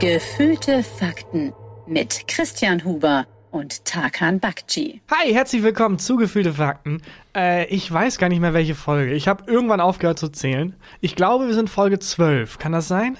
[0.00, 1.52] Gefühlte Fakten
[1.88, 5.00] mit Christian Huber und Tarkan Bakci.
[5.10, 7.02] Hi, herzlich willkommen zu Gefühlte Fakten.
[7.36, 9.12] Äh, ich weiß gar nicht mehr, welche Folge.
[9.14, 10.76] Ich habe irgendwann aufgehört zu zählen.
[11.00, 12.58] Ich glaube, wir sind Folge 12.
[12.58, 13.18] Kann das sein?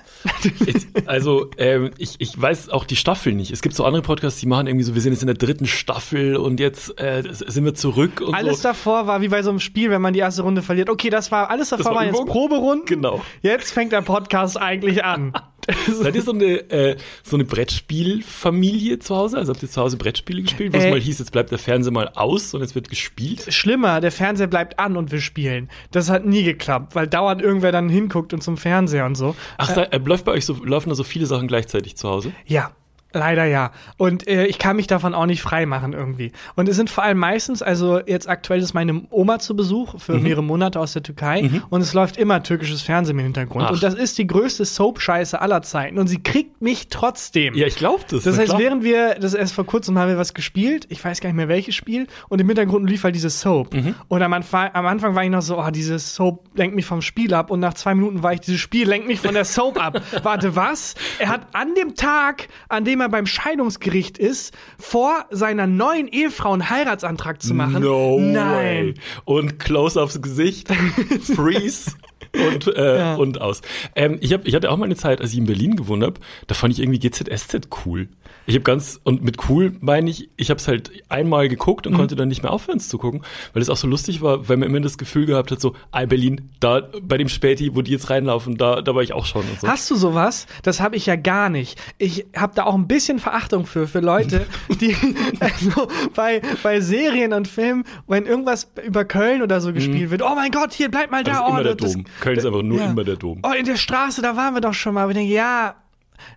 [1.06, 3.50] also, ähm, ich, ich weiß auch die Staffel nicht.
[3.50, 5.66] Es gibt so andere Podcasts, die machen irgendwie so, wir sind jetzt in der dritten
[5.66, 8.20] Staffel und jetzt äh, sind wir zurück.
[8.20, 8.68] Und alles so.
[8.68, 10.90] davor war wie bei so einem Spiel, wenn man die erste Runde verliert.
[10.90, 12.86] Okay, das war alles davor war waren jetzt Proberunden.
[12.86, 13.20] Genau.
[13.42, 15.32] Jetzt fängt der Podcast eigentlich an.
[15.92, 19.38] Seid ihr so eine, äh, so eine Brettspielfamilie zu Hause?
[19.38, 21.58] Also habt ihr zu Hause Brettspiele gespielt, wo es äh, mal hieß, jetzt bleibt der
[21.58, 23.52] Fernseher mal aus und jetzt wird gespielt?
[23.52, 25.68] Schlimmer, der Fernseher bleibt an und wir spielen.
[25.90, 29.36] Das hat nie geklappt, weil dauernd irgendwer dann hinguckt und zum Fernseher und so.
[29.58, 32.32] Ach, äh, äh, läuft bei euch so, laufen da so viele Sachen gleichzeitig zu Hause?
[32.46, 32.72] Ja,
[33.12, 33.72] Leider ja.
[33.96, 36.32] Und äh, ich kann mich davon auch nicht frei machen irgendwie.
[36.56, 40.14] Und es sind vor allem meistens, also jetzt aktuell ist meine Oma zu Besuch für
[40.14, 40.22] mhm.
[40.22, 41.62] mehrere Monate aus der Türkei mhm.
[41.70, 43.64] und es läuft immer türkisches Fernsehen im Hintergrund.
[43.66, 43.70] Ach.
[43.72, 45.98] Und das ist die größte Soap-Scheiße aller Zeiten.
[45.98, 47.54] Und sie kriegt mich trotzdem.
[47.54, 48.24] Ja, ich glaube das.
[48.24, 48.60] Das heißt, klar.
[48.60, 51.48] während wir, das erst vor kurzem haben wir was gespielt, ich weiß gar nicht mehr
[51.48, 53.74] welches Spiel, und im Hintergrund lief halt diese Soap.
[53.74, 53.94] Mhm.
[54.08, 57.02] Und am Anfang, am Anfang war ich noch so, oh, dieses Soap lenkt mich vom
[57.02, 57.50] Spiel ab.
[57.50, 60.02] Und nach zwei Minuten war ich, dieses Spiel lenkt mich von der Soap ab.
[60.22, 60.94] Warte, was?
[61.18, 66.52] Er hat an dem Tag, an dem er beim Scheidungsgericht ist, vor seiner neuen Ehefrau
[66.52, 67.82] einen Heiratsantrag zu machen.
[67.82, 68.86] No Nein.
[68.86, 68.94] Way.
[69.24, 70.68] Und close aufs Gesicht.
[71.34, 71.92] Freeze.
[72.34, 73.14] Und, äh, ja.
[73.16, 73.62] und aus.
[73.94, 76.20] Ähm, ich, hab, ich hatte auch mal eine Zeit, als ich in Berlin gewohnt habe,
[76.46, 78.08] da fand ich irgendwie GZSZ cool.
[78.48, 81.92] Ich habe ganz, und mit cool meine ich, ich habe es halt einmal geguckt und
[81.92, 81.98] mhm.
[81.98, 83.20] konnte dann nicht mehr aufhören es zu gucken,
[83.52, 86.06] weil es auch so lustig war, weil man immer das Gefühl gehabt hat, so, ah,
[86.06, 89.42] Berlin, da bei dem Späti, wo die jetzt reinlaufen, da, da war ich auch schon
[89.42, 89.68] und so.
[89.68, 90.46] Hast du sowas?
[90.62, 91.78] Das habe ich ja gar nicht.
[91.98, 94.46] Ich habe da auch ein bisschen Verachtung für, für Leute,
[94.80, 94.96] die
[95.40, 100.10] also bei, bei Serien und Filmen, wenn irgendwas über Köln oder so gespielt mhm.
[100.10, 101.46] wird, oh mein Gott, hier bleib mal da.
[101.46, 102.06] oh, der Dom.
[102.28, 102.90] Köln ist einfach nur ja.
[102.90, 103.40] immer der Dom.
[103.42, 105.02] Oh, in der Straße, da waren wir doch schon mal.
[105.02, 105.74] Aber ich denke, ja,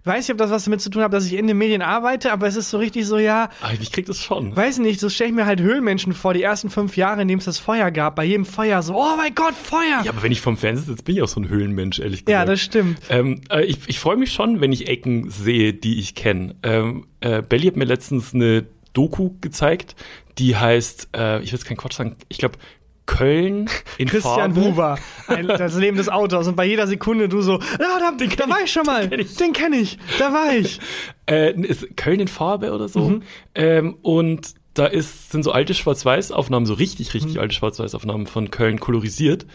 [0.03, 2.31] weiß nicht, ob das was damit zu tun hat, dass ich in den Medien arbeite,
[2.31, 3.49] aber es ist so richtig so, ja.
[3.61, 4.55] Aber ich krieg das schon.
[4.55, 7.39] Weiß nicht, so stelle ich mir halt Höhlenmenschen vor, die ersten fünf Jahre, in denen
[7.39, 8.15] es das Feuer gab.
[8.15, 10.01] Bei jedem Feuer so, oh mein Gott, Feuer!
[10.03, 12.29] Ja, aber wenn ich vom Fernseher sitze, bin ich auch so ein Höhlenmensch, ehrlich gesagt.
[12.29, 12.99] Ja, das stimmt.
[13.09, 16.55] Ähm, äh, ich ich freue mich schon, wenn ich Ecken sehe, die ich kenne.
[16.63, 19.95] Ähm, äh, Belly hat mir letztens eine Doku gezeigt,
[20.37, 22.57] die heißt, äh, ich will jetzt keinen Quatsch sagen, ich glaube
[23.05, 24.61] Köln in Christian Farbe.
[24.61, 24.97] Huber,
[25.27, 26.47] ein, das Leben des Autors.
[26.47, 29.27] Und bei jeder Sekunde du so, ja, da, den da war ich schon mal, den
[29.27, 29.53] kenne ich.
[29.53, 30.79] Kenn ich, da war ich.
[31.27, 31.53] Äh,
[31.95, 33.07] Köln in Farbe oder so.
[33.07, 33.23] Mhm.
[33.55, 37.41] Ähm, und da ist, sind so alte Schwarz-Weiß-Aufnahmen, so richtig, richtig mhm.
[37.41, 39.45] alte Schwarz-Weiß-Aufnahmen von Köln kolorisiert.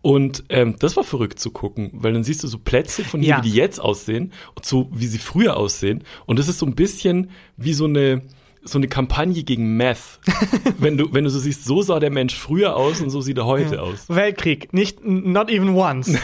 [0.00, 3.30] Und ähm, das war verrückt zu gucken, weil dann siehst du so Plätze von hier,
[3.30, 3.38] ja.
[3.38, 6.04] wie die jetzt aussehen und so, wie sie früher aussehen.
[6.26, 8.22] Und das ist so ein bisschen wie so eine
[8.64, 10.20] so eine Kampagne gegen Meth.
[10.78, 13.38] wenn du, wenn du so siehst, so sah der Mensch früher aus und so sieht
[13.38, 13.80] er heute ja.
[13.82, 14.04] aus.
[14.08, 16.12] Weltkrieg, nicht not even once.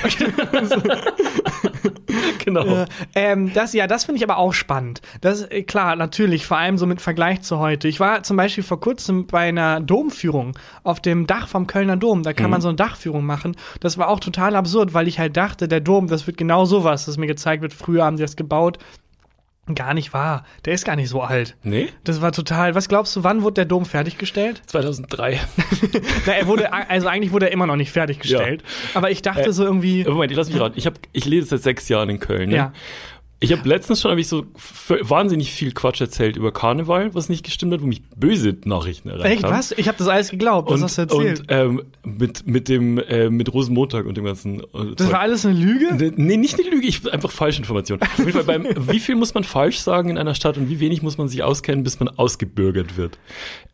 [2.44, 2.64] genau.
[2.64, 5.00] Äh, ähm, das, ja, das finde ich aber auch spannend.
[5.20, 7.88] Das ist äh, klar, natürlich, vor allem so mit Vergleich zu heute.
[7.88, 12.22] Ich war zum Beispiel vor kurzem bei einer Domführung auf dem Dach vom Kölner Dom.
[12.22, 12.52] Da kann mhm.
[12.52, 13.56] man so eine Dachführung machen.
[13.80, 17.06] Das war auch total absurd, weil ich halt dachte, der Dom, das wird genau sowas,
[17.06, 17.74] das mir gezeigt wird.
[17.74, 18.78] Früher haben die das gebaut
[19.74, 20.44] Gar nicht wahr.
[20.64, 21.56] Der ist gar nicht so alt.
[21.62, 21.88] Nee?
[22.04, 22.74] Das war total.
[22.74, 24.62] Was glaubst du, wann wurde der Dom fertiggestellt?
[24.66, 25.40] 2003.
[26.26, 28.62] Na, er wurde, also eigentlich wurde er immer noch nicht fertiggestellt.
[28.62, 28.98] Ja.
[28.98, 30.04] Aber ich dachte äh, so irgendwie.
[30.04, 30.74] Moment, ich lass mich raten.
[30.76, 32.50] Ich, hab, ich lebe seit sechs Jahren in Köln.
[32.50, 32.56] Ne?
[32.56, 32.72] Ja.
[33.40, 34.46] Ich habe letztens schon hab ich so
[34.88, 39.26] wahnsinnig viel Quatsch erzählt über Karneval, was nicht gestimmt hat, wo mich böse Nachrichten erreicht
[39.26, 39.54] Echt, haben.
[39.56, 39.70] was?
[39.72, 41.40] Ich habe das alles geglaubt, was hast du erzählt?
[41.40, 45.46] Und ähm, mit mit dem äh, mit Rosenmontag und dem ganzen äh, Das war alles
[45.46, 45.94] eine Lüge?
[46.16, 48.00] Nee, nicht eine Lüge, ich einfach Falschinformation.
[48.02, 50.80] Auf jeden Fall beim wie viel muss man falsch sagen in einer Stadt und wie
[50.80, 53.18] wenig muss man sich auskennen, bis man ausgebürgert wird.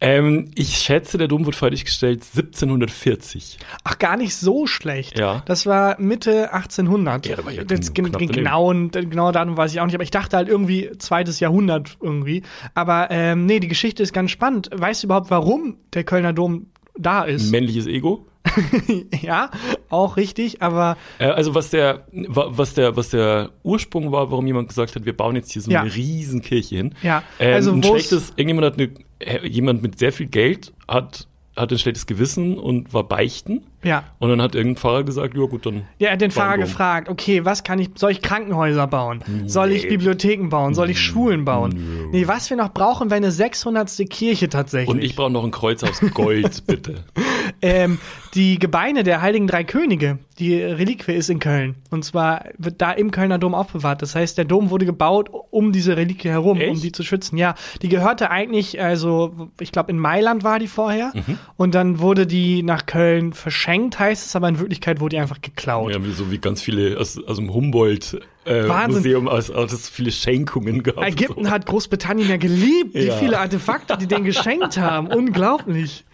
[0.01, 3.59] Ähm, ich schätze, der Dom wurde fertiggestellt 1740.
[3.83, 5.19] Ach, gar nicht so schlecht.
[5.19, 5.43] Ja.
[5.47, 7.27] Das war Mitte 1800.
[7.27, 10.37] Ja, da war ja das gen genau, genau weiß ich auch nicht, aber ich dachte
[10.37, 12.43] halt irgendwie zweites Jahrhundert irgendwie.
[12.75, 14.71] Aber ähm, nee, die Geschichte ist ganz spannend.
[14.73, 16.67] Weißt du überhaupt, warum der Kölner Dom
[16.97, 17.51] da ist?
[17.51, 18.27] Männliches Ego?
[19.23, 19.51] ja,
[19.89, 24.69] auch richtig, aber äh, also was der was der was der Ursprung war, warum jemand
[24.69, 25.81] gesagt hat, wir bauen jetzt hier so ja.
[25.81, 26.95] eine riesen Kirche hin.
[27.03, 31.27] Ja, ähm, also ein schlechtes irgendjemand hat eine, jemand mit sehr viel Geld hat
[31.57, 33.65] hat ein schlechtes Gewissen und war beichten.
[33.85, 34.05] Ja.
[34.19, 35.83] Und dann hat irgendein Pfarrer gesagt, ja gut, dann.
[35.99, 39.23] Ja, er hat den Pfarrer gefragt, okay, was kann ich, soll ich Krankenhäuser bauen?
[39.27, 39.49] Nee.
[39.49, 40.75] Soll ich Bibliotheken bauen?
[40.75, 41.73] Soll ich Schulen bauen?
[42.11, 43.85] Nee, nee was wir noch brauchen, wäre eine 600.
[44.09, 44.89] Kirche tatsächlich.
[44.89, 47.05] Und ich brauche noch ein Kreuz aus Gold, bitte.
[47.63, 47.99] ähm,
[48.35, 51.77] die Gebeine der Heiligen Drei Könige, die Reliquie ist in Köln.
[51.91, 54.03] Und zwar wird da im Kölner Dom aufbewahrt.
[54.03, 56.71] Das heißt, der Dom wurde gebaut um diese Reliquie herum, Echt?
[56.71, 57.37] um die zu schützen.
[57.37, 61.13] Ja, die gehörte eigentlich, also ich glaube in Mailand war die vorher.
[61.15, 61.39] Mhm.
[61.57, 65.21] Und dann wurde die nach Köln verschenkt geschenkt, heißt es, aber in Wirklichkeit wurde die
[65.21, 65.93] einfach geklaut.
[65.93, 70.11] Ja, wie- so wie ganz viele aus, aus dem Humboldt-Museum, äh, aus, aus es viele
[70.13, 71.07] Schenkungen gehabt.
[71.07, 71.51] Ägypten so.
[71.51, 73.17] hat Großbritannien ja geliebt, wie Ja.
[73.17, 75.07] viele Artefakte die denen geschenkt haben.
[75.15, 76.05] Unglaublich.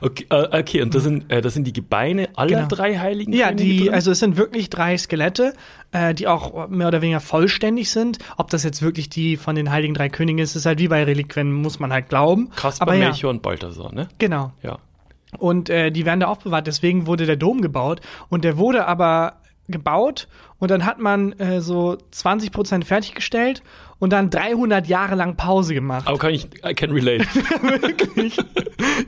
[0.00, 2.68] Okay, äh, okay und das sind, äh, das sind die Gebeine aller Genau.
[2.68, 3.94] drei Heiligen Ja, die, drin?
[3.94, 5.54] also es sind wirklich drei Skelette,
[5.92, 8.18] äh, die auch mehr oder weniger vollständig sind.
[8.36, 11.04] Ob das jetzt wirklich die von den Heiligen Drei Königen ist, ist halt wie bei
[11.04, 12.50] Reliquien, muss man halt glauben.
[12.78, 14.08] Aber ja, Melchior und Balthasar, ne?
[14.18, 14.52] genau.
[14.62, 14.78] Ja.
[15.38, 18.00] Und äh, die werden da aufbewahrt, deswegen wurde der Dom gebaut.
[18.28, 19.34] Und der wurde aber
[19.70, 20.28] gebaut
[20.58, 23.62] und dann hat man äh, so 20 Prozent fertiggestellt
[23.98, 26.06] und dann 300 Jahre lang Pause gemacht.
[26.06, 27.24] Aber kann ich, I can relate.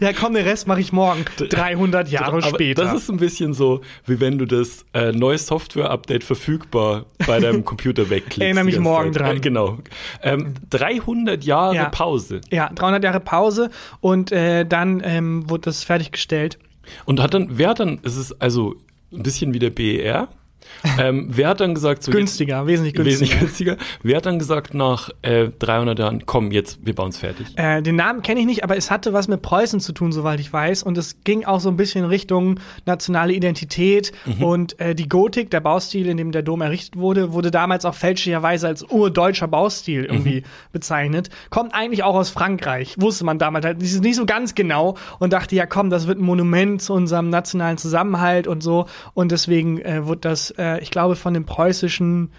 [0.00, 1.24] Ja, komm, den Rest mache ich morgen.
[1.36, 2.84] 300 Jahre Aber später.
[2.84, 7.64] Das ist ein bisschen so, wie wenn du das äh, neue Software-Update verfügbar bei deinem
[7.64, 8.40] Computer wegklickst.
[8.40, 9.22] Erinnere mich morgen Zeit.
[9.22, 9.36] dran.
[9.36, 9.78] Äh, genau.
[10.22, 11.88] Ähm, 300 Jahre Ja.
[11.88, 12.40] Pause.
[12.50, 13.70] ja, 300 Jahre Pause
[14.00, 16.58] und äh, dann ähm, wurde das fertiggestellt.
[17.04, 18.74] Und hat dann, wer hat dann, es ist also
[19.12, 20.28] ein bisschen wie der BER,
[20.98, 23.20] ähm, wer hat dann gesagt, so Günstiger, wesentlich jetzt, günstiger.
[23.20, 27.18] wesentlich günstiger, wer hat dann gesagt nach äh, 300 Jahren, komm, jetzt, wir bauen es
[27.18, 27.46] fertig.
[27.56, 30.40] Äh, den Namen kenne ich nicht, aber es hatte was mit Preußen zu tun, soweit
[30.40, 30.82] ich weiß.
[30.82, 34.12] Und es ging auch so ein bisschen Richtung nationale Identität.
[34.40, 37.94] Und äh, die Gotik, der Baustil, in dem der Dom errichtet wurde, wurde damals auch
[37.94, 40.42] fälschlicherweise als urdeutscher Baustil irgendwie
[40.72, 41.30] bezeichnet.
[41.50, 45.54] Kommt eigentlich auch aus Frankreich, wusste man damals halt nicht so ganz genau und dachte,
[45.54, 48.86] ja komm, das wird ein Monument zu unserem nationalen Zusammenhalt und so.
[49.14, 52.30] Und deswegen äh, wurde das, äh, ich glaube, von dem preußischen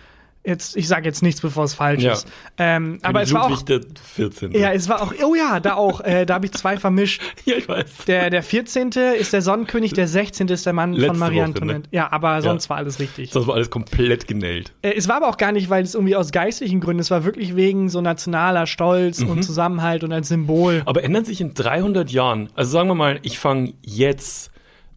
[0.46, 2.12] Jetzt, ich sage jetzt nichts, bevor es falsch Ja.
[2.12, 2.28] ist.
[2.58, 4.52] Ähm, aber es war auch, Ludwig der 14.
[4.52, 7.22] ja, es war auch, oh ja, da auch, äh, da habe ich zwei vermischt.
[7.46, 7.86] ja, ich weiß.
[8.08, 8.90] Der, der 14.
[9.18, 10.50] ist der Sonnenkönig, der 16.
[10.50, 11.80] ist der Mann Letzte von Marie Woche, Antoinette.
[11.84, 11.88] ne?
[11.92, 13.30] Ja, aber sonst war alles richtig.
[13.30, 14.74] Das war alles komplett genäht.
[14.82, 17.24] Äh, es war aber auch gar nicht, weil es irgendwie aus geistlichen Gründen, es war
[17.24, 19.30] wirklich wegen so nationaler Stolz Mhm.
[19.30, 20.82] und Zusammenhalt und als Symbol.
[20.86, 24.52] Aber ändert sich in 300 Jahren, also sagen wir mal, ich fange jetzt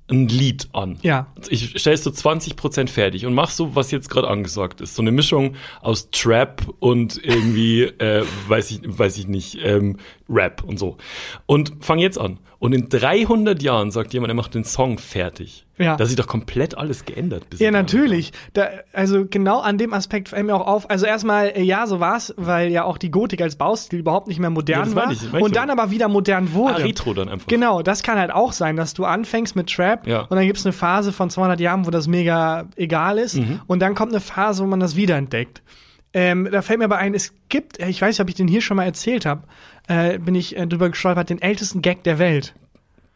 [0.09, 0.99] ein Lied an.
[1.03, 1.27] Ja.
[1.49, 4.95] Ich stelle so 20% fertig und mach so, was jetzt gerade angesagt ist.
[4.95, 9.97] So eine Mischung aus Trap und irgendwie, äh, weiß ich, weiß ich nicht, ähm,
[10.29, 10.97] Rap und so.
[11.47, 12.39] Und fang jetzt an.
[12.59, 15.67] Und in 300 Jahren sagt jemand, er macht den Song fertig.
[15.79, 15.97] Ja.
[15.97, 17.49] Da sich doch komplett alles geändert.
[17.51, 18.33] bis Ja, in 300 natürlich.
[18.55, 20.89] Da, also genau an dem Aspekt fällt mir auch auf.
[20.89, 24.39] Also erstmal, äh, ja, so war's, weil ja auch die Gotik als Baustil überhaupt nicht
[24.41, 25.13] mehr Ja, modern das war.
[25.13, 26.77] ich, und dann aber wieder modern wurde.
[26.77, 27.47] Ah, Retro dann einfach.
[27.47, 30.23] Genau, das kann halt auch sein, dass du anfängst mit Trap Ja.
[30.23, 33.61] und dann gibt's eine Phase von 200 Jahren, wo das mega egal ist Mhm.
[33.67, 35.63] und dann kommt eine Phase, wo man das wiederentdeckt.
[36.19, 38.49] Ähm, da fällt mir aber ein, es gibt, äh, ich weiß nicht, ob ich den
[38.49, 39.43] hier schon mal erzählt habe,
[39.87, 42.55] äh, bin ich äh, drüber gestolpert, den ältesten Gag der Welt.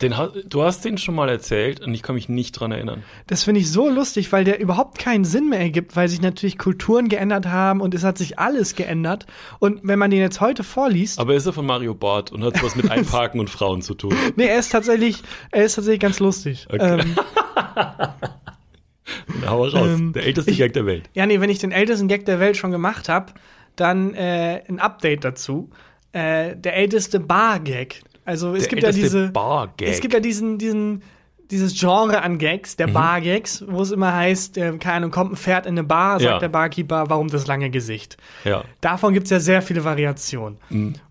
[0.03, 3.03] Den, ha- du hast den schon mal erzählt und ich kann mich nicht dran erinnern.
[3.27, 6.57] Das finde ich so lustig, weil der überhaupt keinen Sinn mehr ergibt, weil sich natürlich
[6.59, 9.27] Kulturen geändert haben und es hat sich alles geändert.
[9.61, 12.63] Und wenn man den jetzt heute vorliest, Aber ist er von Mario Barth und hat
[12.63, 14.15] was mit Einparken und Frauen zu tun.
[14.37, 16.67] nee, er ist tatsächlich, er ist tatsächlich ganz lustig.
[16.71, 17.01] Okay.
[17.01, 17.17] Ähm,
[19.41, 19.75] Na, hau raus.
[19.75, 21.09] Ähm, der älteste ich- Gag der Welt.
[21.15, 23.33] Ja, nee, wenn ich den ältesten Gag der Welt schon gemacht habe,
[23.77, 25.71] dann äh, ein Update dazu.
[26.13, 28.03] Äh, der älteste Bar-Gag.
[28.25, 29.29] Also es Der gibt ja diese.
[29.31, 29.89] Bar-Gag.
[29.89, 31.03] Es gibt ja diesen, diesen,
[31.51, 32.77] dieses Genre an Gags, Mhm.
[32.79, 36.21] der Bar-Gags, wo es immer heißt, äh, keine Ahnung, kommt ein Pferd in eine Bar,
[36.21, 36.39] sagt Ja.
[36.39, 38.17] der Barkeeper, warum das lange Gesicht?
[38.45, 38.65] Ja.
[38.81, 40.59] Davon gibt es ja sehr viele Variationen.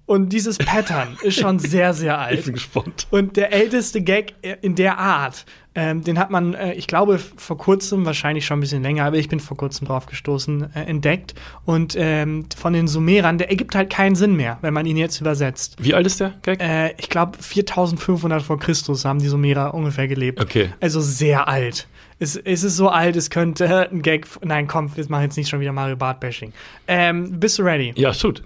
[0.10, 2.46] Und dieses Pattern ist schon sehr, sehr Ich alt.
[2.46, 3.06] bin gespannt.
[3.12, 5.46] Und der älteste Gag äh, in der Art,
[5.76, 9.18] ähm, den hat man, äh, ich glaube, vor kurzem, wahrscheinlich schon ein bisschen länger, aber
[9.18, 11.36] ich bin vor kurzem drauf gestoßen, äh, entdeckt.
[11.64, 15.22] Und ähm, von den Sumerern, der ergibt halt keinen Sinn mehr, wenn man ihn jetzt
[15.22, 15.76] übersetzt.
[15.80, 16.60] Wie alt ist der Gag?
[16.60, 20.42] Äh, ich glaube, 4500 vor Christus haben die Sumerer ungefähr gelebt.
[20.42, 20.70] Okay.
[20.82, 21.88] Also sehr alt.
[22.18, 24.26] Es, es ist so alt, es könnte ein Gag.
[24.44, 26.52] Nein, komm, wir machen jetzt nicht schon wieder Mario Bart-Bashing.
[26.88, 27.94] Ähm, bist du ready?
[27.96, 28.42] Ja, shoot.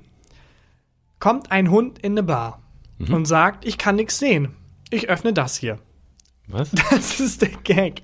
[1.24, 2.62] Kommt ein Hund in eine Bar
[2.98, 3.14] Mhm.
[3.14, 4.56] und sagt, ich kann nichts sehen.
[4.90, 5.80] Ich öffne das hier.
[6.48, 6.72] Was?
[6.92, 8.02] Das ist der Gag.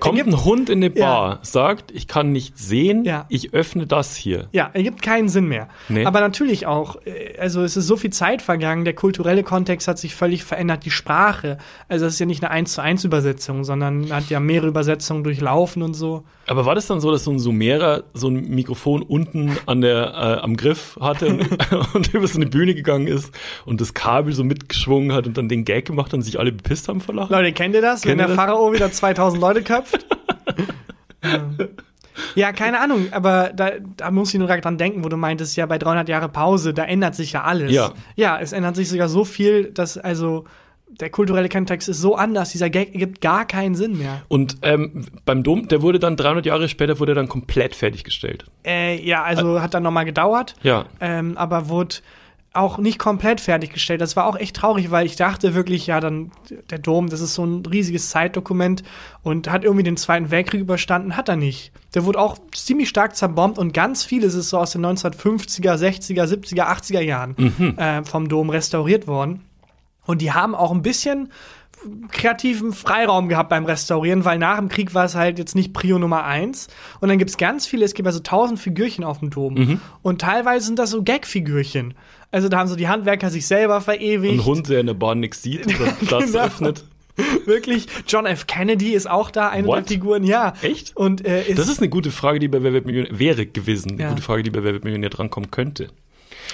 [0.00, 1.06] Kommt gibt- ein Hund in eine Ja.
[1.06, 3.26] Bar, sagt, ich kann nicht sehen, Ja.
[3.30, 4.48] ich öffne das hier.
[4.52, 5.68] Ja, ergibt keinen Sinn mehr.
[5.88, 6.04] Nee.
[6.04, 9.98] Aber natürlich auch, äh, also es ist so viel Zeit vergangen, der kulturelle Kontext hat
[9.98, 11.58] sich völlig verändert, die Sprache.
[11.88, 15.24] Also es ist ja nicht eine 1 zu 1 Übersetzung, sondern hat ja mehrere Übersetzungen
[15.24, 16.24] durchlaufen und so.
[16.46, 20.12] Aber war das dann so, dass so ein Sumerer so ein Mikrofon unten an der,
[20.38, 21.40] äh, am Griff hatte und,
[21.94, 23.32] und über so eine Bühne gegangen ist
[23.64, 26.88] und das Kabel so mitgeschwungen hat und dann den Gag gemacht und sich alle bepisst
[26.88, 27.32] haben vor Lachen?
[27.32, 28.02] Leute, kennt ihr das?
[28.02, 28.36] Kennt wenn der das?
[28.36, 30.06] Pharao wieder 2000 Leute köpft?
[31.22, 31.56] Ähm,
[32.34, 35.56] ja, keine Ahnung, aber da, da muss ich nur gerade dran denken, wo du meintest,
[35.56, 37.72] ja, bei 300 Jahre Pause, da ändert sich ja alles.
[37.72, 37.92] Ja.
[38.16, 40.44] Ja, es ändert sich sogar so viel, dass also
[40.88, 44.22] der kulturelle Kontext ist so anders, dieser Gag ergibt gar keinen Sinn mehr.
[44.28, 48.44] Und ähm, beim Dom, der wurde dann 300 Jahre später, wurde dann komplett fertiggestellt.
[48.66, 50.84] Äh, ja, also hat dann nochmal gedauert, Ja.
[51.00, 51.96] ähm, aber wurde
[52.54, 54.00] auch nicht komplett fertiggestellt.
[54.00, 56.30] Das war auch echt traurig, weil ich dachte wirklich, ja, dann
[56.70, 58.82] der Dom, das ist so ein riesiges Zeitdokument
[59.22, 61.72] und hat irgendwie den Zweiten Weltkrieg überstanden, hat er nicht.
[61.94, 66.24] Der wurde auch ziemlich stark zerbombt und ganz vieles ist so aus den 1950er, 60er,
[66.24, 67.78] 70er, 80er Jahren Mhm.
[67.78, 69.42] äh, vom Dom restauriert worden.
[70.04, 71.30] Und die haben auch ein bisschen
[72.10, 75.98] kreativen Freiraum gehabt beim Restaurieren, weil nach dem Krieg war es halt jetzt nicht Prio
[75.98, 76.68] Nummer eins.
[77.00, 79.54] Und dann gibt's ganz viele, es gibt also tausend Figürchen auf dem Dom.
[79.54, 79.80] Mhm.
[80.02, 81.94] Und teilweise sind das so Gag-Figürchen.
[82.30, 84.32] Also da haben so die Handwerker sich selber verewigt.
[84.40, 85.66] Ein Hund, der in der Bahn nichts sieht
[86.10, 86.44] das Genau.
[86.44, 86.84] öffnet.
[87.44, 87.86] Wirklich.
[88.08, 88.46] John F.
[88.46, 89.76] Kennedy ist auch da, eine What?
[89.80, 90.54] der Figuren, ja.
[90.62, 90.96] Echt?
[90.96, 93.92] Und äh, ist, Das ist eine gute Frage, die bei Wer wird Millionär wäre gewesen.
[93.92, 94.08] Eine Ja.
[94.08, 95.88] gute Frage, die bei Wer wird Millionär drankommen könnte.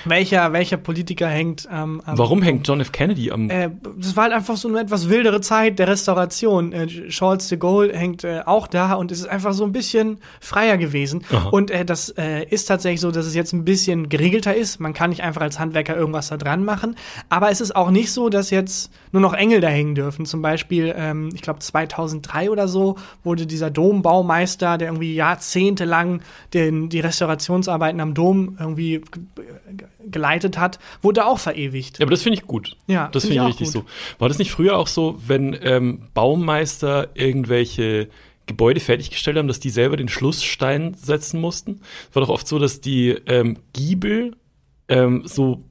[0.04, 2.92] Welcher, welcher Politiker hängt ähm, am Warum hängt John F.
[2.92, 3.50] Kennedy am.
[3.50, 6.72] Äh, das war halt einfach so eine etwas wildere Zeit der Restauration.
[6.72, 10.18] Äh, Charles de Gaulle hängt äh, auch da und es ist einfach so ein bisschen
[10.40, 11.24] freier gewesen.
[11.32, 11.48] Aha.
[11.50, 14.80] Und äh, das äh, ist tatsächlich so, dass es jetzt ein bisschen geregelter ist.
[14.80, 16.96] Man kann nicht einfach als Handwerker irgendwas da dran machen.
[17.28, 20.26] Aber es ist auch nicht so, dass jetzt nur noch Engel da hängen dürfen.
[20.26, 26.20] Zum Beispiel, ähm, ich glaube 2003 oder so, wurde dieser Dombaumeister, der irgendwie jahrzehntelang
[26.54, 29.22] den, die Restaurationsarbeiten am Dom irgendwie ge-
[29.76, 31.98] ge- geleitet hat, wurde auch verewigt.
[31.98, 32.76] Ja, aber das finde ich gut.
[32.86, 33.88] Ja, das find finde ich ich auch richtig gut.
[33.88, 34.18] so.
[34.18, 38.08] War das nicht früher auch so, wenn ähm, Baumeister irgendwelche
[38.46, 41.80] Gebäude fertiggestellt haben, dass die selber den Schlussstein setzen mussten?
[42.08, 44.36] Es war doch oft so, dass die ähm, Giebel
[44.88, 45.62] ähm, so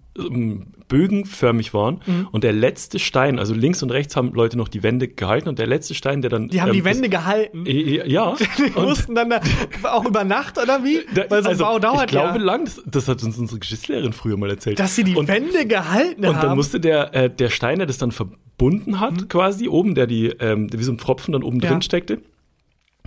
[0.87, 2.27] bögenförmig waren Mhm.
[2.31, 5.59] und der letzte Stein, also links und rechts haben Leute noch die Wände gehalten und
[5.59, 7.65] der letzte Stein, der dann Die haben ähm, die Wände gehalten.
[7.65, 9.41] das, äh, ja, Die und mussten dann da,
[9.83, 10.99] auch über Nacht oder wie?
[11.13, 12.43] da, Weil so ein also, Bau dauert ich glaube ja.
[12.45, 14.79] lang, das, das hat uns unsere Geschichtslehrerin früher mal erzählt.
[14.79, 16.47] Dass sie die und, Wände gehalten Und haben.
[16.47, 19.27] dann musste der, äh, der Stein, der das dann verbunden hat, Mhm.
[19.27, 21.69] quasi oben, der die, ähm, wie so ein Pfropfen dann oben Ja.
[21.69, 22.19] drin steckte,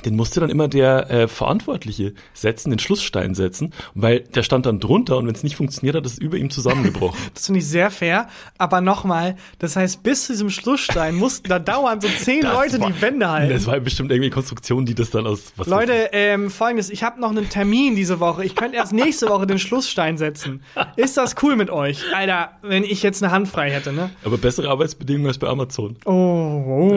[0.04, 4.80] den musste dann immer der äh, Verantwortliche setzen, den Schlussstein setzen, weil der stand dann
[4.80, 7.18] drunter und wenn es nicht funktioniert hat, ist es über ihm zusammengebrochen.
[7.34, 8.28] das finde ich sehr fair.
[8.58, 12.80] Aber nochmal, das heißt, bis zu diesem Schlussstein mussten da dauernd so zehn Das Leute
[12.80, 13.52] war- die Wände halten.
[13.52, 17.20] Das war bestimmt irgendwie Konstruktion, die das dann aus was Leute, ähm, folgendes, ich habe
[17.20, 18.44] noch einen Termin diese Woche.
[18.44, 20.62] Ich könnte erst nächste Woche den Schlussstein setzen.
[20.96, 22.02] Ist das cool mit euch?
[22.14, 24.10] Alter, wenn ich jetzt eine Hand frei hätte, ne?
[24.24, 25.96] aber bessere Arbeitsbedingungen als bei Amazon.
[26.04, 26.90] Oh, oh,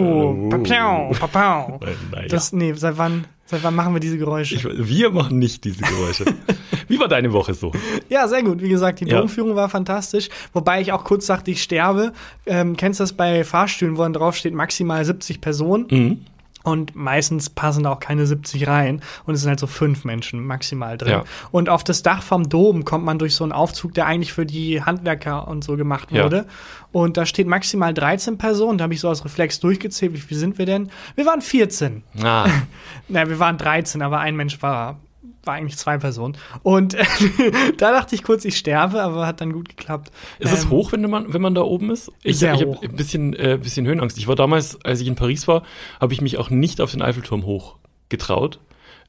[0.43, 0.49] Oh.
[0.49, 1.79] papau, papau.
[1.83, 2.27] Äh, naja.
[2.27, 4.55] Das, nee, seit wann, seit wann machen wir diese Geräusche?
[4.55, 6.25] Ich, wir machen nicht diese Geräusche.
[6.87, 7.71] Wie war deine Woche so?
[8.09, 8.61] Ja, sehr gut.
[8.61, 9.19] Wie gesagt, die Ja.
[9.19, 10.29] Domführung war fantastisch.
[10.53, 12.13] Wobei ich auch kurz dachte, ich sterbe.
[12.45, 15.87] Ähm, kennst du das bei Fahrstühlen, wo dann drauf steht maximal 70 Personen?
[15.89, 16.25] Mhm.
[16.63, 19.01] Und meistens passen da auch keine 70 rein.
[19.25, 21.11] Und es sind halt so fünf Menschen maximal drin.
[21.11, 21.23] Ja.
[21.51, 24.45] Und auf das Dach vom Dom kommt man durch so einen Aufzug, der eigentlich für
[24.45, 26.23] die Handwerker und so gemacht Ja.
[26.23, 26.45] wurde.
[26.93, 28.77] Und da steht maximal 13 Personen.
[28.77, 30.13] Da habe ich so aus Reflex durchgezählt.
[30.13, 30.89] Wie viel sind wir denn?
[31.15, 32.03] Wir waren 14.
[32.23, 32.47] Ah,
[33.09, 34.99] Na, wir waren 13, aber ein Mensch war,
[35.43, 36.37] war eigentlich zwei Personen.
[36.63, 36.93] Und
[37.77, 40.11] da dachte ich kurz, ich sterbe, aber hat dann gut geklappt.
[40.39, 42.11] Ist es Ähm, hoch, wenn man, wenn man da oben ist?
[42.23, 44.17] Ich, Sehr ich habe ein bisschen, äh, bisschen Höhenangst.
[44.17, 45.63] Ich war damals, als ich in Paris war,
[45.99, 47.77] habe ich mich auch nicht auf den Eiffelturm hoch
[48.09, 48.59] getraut.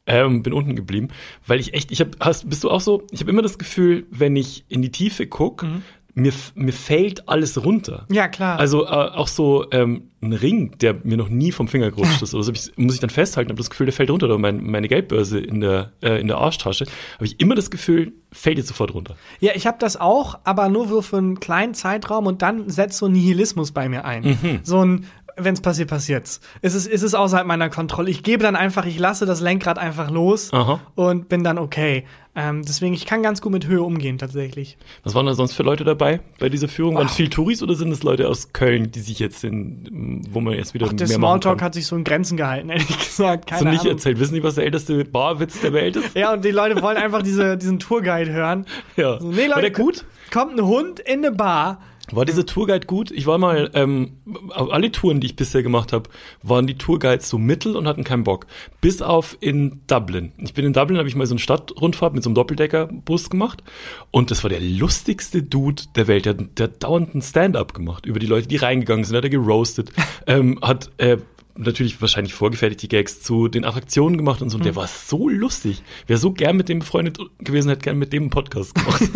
[0.06, 1.09] Ähm, bin unten geblieben,
[1.47, 3.06] weil ich echt, ich habe, hast, bist du auch so?
[3.11, 5.80] Ich habe immer das Gefühl, wenn ich in die Tiefe gucke,
[6.14, 8.06] mir, mir fällt alles runter.
[8.11, 8.59] Ja, klar.
[8.59, 12.35] Also äh, auch so ähm, ein Ring, der mir noch nie vom Finger gerutscht ist,
[12.35, 14.26] oder so ich, muss ich dann festhalten, habe das Gefühl, der fällt runter.
[14.26, 18.12] Oder mein, meine Geldbörse in der, äh, in der Arschtasche, habe ich immer das Gefühl,
[18.30, 19.16] fällt jetzt sofort runter.
[19.40, 23.06] ja, ich habe das auch, aber nur für einen kleinen Zeitraum und dann setzt so
[23.06, 24.23] ein Nihilismus bei mir ein.
[24.40, 24.61] Mhm.
[24.62, 25.06] So ein
[25.37, 26.41] wenn es passiert, passiert's.
[26.62, 28.11] Es ist, es ist außerhalb meiner Kontrolle.
[28.11, 30.81] Ich gebe dann einfach, ich lasse das Lenkrad einfach los Aha.
[30.95, 32.05] und bin dann okay.
[32.37, 34.76] Ähm, deswegen, ich kann ganz gut mit Höhe umgehen, tatsächlich.
[35.05, 36.97] Was waren da sonst für Leute dabei bei dieser Führung?
[36.97, 37.17] Waren es Wow.
[37.17, 40.75] viel Touris oder sind es Leute aus Köln, die sich jetzt in, wo man jetzt
[40.75, 43.47] wieder Ach, der mehr Smalltalk hat sich so in Grenzen gehalten, ehrlich gesagt.
[43.47, 43.93] Keine Hast du nicht Ahnung.
[43.93, 44.19] erzählt?
[44.19, 46.14] Wissen die, was der älteste Barwitz der Welt ist?
[46.17, 48.67] Ja, und die Leute wollen einfach diese, diesen Tourguide hören.
[48.97, 49.21] Ja.
[49.21, 50.05] So, nee, War Leute, der gut?
[50.33, 51.81] Kommt ein Hund in eine Bar.
[52.13, 53.11] War dieser Tourguide gut?
[53.11, 54.13] Ich war mal, ähm,
[54.51, 56.11] auf alle Touren, die ich bisher gemacht habe,
[56.43, 58.47] waren die Tourguides so mittel und hatten keinen Bock.
[58.83, 60.33] Bis auf in Dublin.
[60.39, 63.63] Ich bin in Dublin, habe ich mal so eine Stadtrundfahrt mit so einem Doppeldeckerbus gemacht
[64.11, 66.27] und das war der lustigste Dude der Welt.
[66.27, 69.25] Der, hat- der hat dauernd ein Stand-up gemacht über die Leute, die reingegangen sind, hat
[69.25, 69.91] er geroastet,
[70.27, 71.17] ähm, hat äh,
[71.57, 74.57] natürlich wahrscheinlich vorgefertigte Gags zu den Attraktionen gemacht und so.
[74.57, 75.83] Und der war so lustig.
[76.07, 79.03] Wer so gern mit dem befreundet gewesen, hätte gern mit dem einen Podcast gemacht.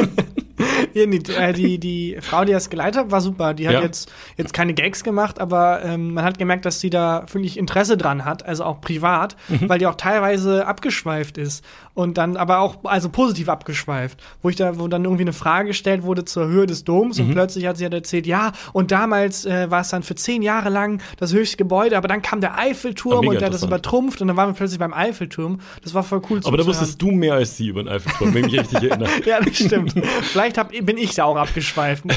[0.92, 3.54] Hier, die, äh, die, die Frau, die das geleitet hat, war super.
[3.54, 3.82] Die hat Ja.
[3.82, 7.96] jetzt, jetzt keine Gags gemacht, aber ähm, man hat gemerkt, dass sie da wirklich Interesse
[7.96, 9.68] dran hat, also auch privat, Mhm.
[9.68, 11.64] weil die auch teilweise abgeschweift ist.
[11.94, 15.68] Und dann aber auch, also positiv abgeschweift, wo ich da, wo dann irgendwie eine Frage
[15.68, 17.26] gestellt wurde zur Höhe des Doms Mhm.
[17.26, 20.42] und plötzlich hat sie halt erzählt, ja, und damals äh, war es dann für zehn
[20.42, 24.20] Jahre lang das höchste Gebäude, aber dann kam der Eiffelturm und der hat das übertrumpft
[24.20, 25.60] und dann waren wir plötzlich beim Eiffelturm.
[25.82, 28.44] Das war voll cool Aber da wusstest du mehr als sie über den Eiffelturm, wenn
[28.44, 29.08] ich mich richtig erinnere.
[29.24, 29.92] Ja, das stimmt.
[29.92, 32.04] Vielleicht vielleicht hab, bin ich da auch abgeschweift.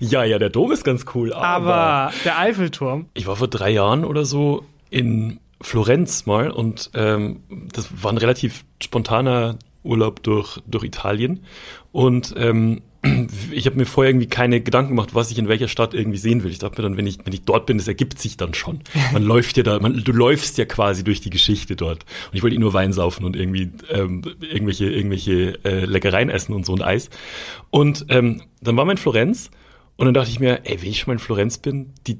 [0.00, 1.32] Ja, ja, der Dom ist ganz cool.
[1.32, 3.06] Aber, Aber der Eiffelturm.
[3.14, 7.40] ich war vor drei Jahren oder so in Florenz mal und ähm,
[7.72, 11.44] das war ein relativ spontaner Urlaub durch, durch Italien.
[11.90, 12.82] Und ähm,
[13.50, 16.42] ich habe mir vorher irgendwie keine Gedanken gemacht, was ich in welcher Stadt irgendwie sehen
[16.42, 16.50] will.
[16.50, 18.80] Ich dachte mir dann, wenn ich, wenn ich dort bin, das ergibt sich dann schon.
[19.12, 22.04] Man läuft ja da, man, du läufst ja quasi durch die Geschichte dort.
[22.30, 26.54] Und ich wollte eh nur Wein saufen und irgendwie ähm, irgendwelche, irgendwelche äh, Leckereien essen
[26.54, 27.10] und so ein Eis.
[27.70, 29.50] Und ähm, dann waren wir in Florenz
[29.96, 32.18] und dann dachte ich mir, ey, wenn ich schon mal in Florenz bin, die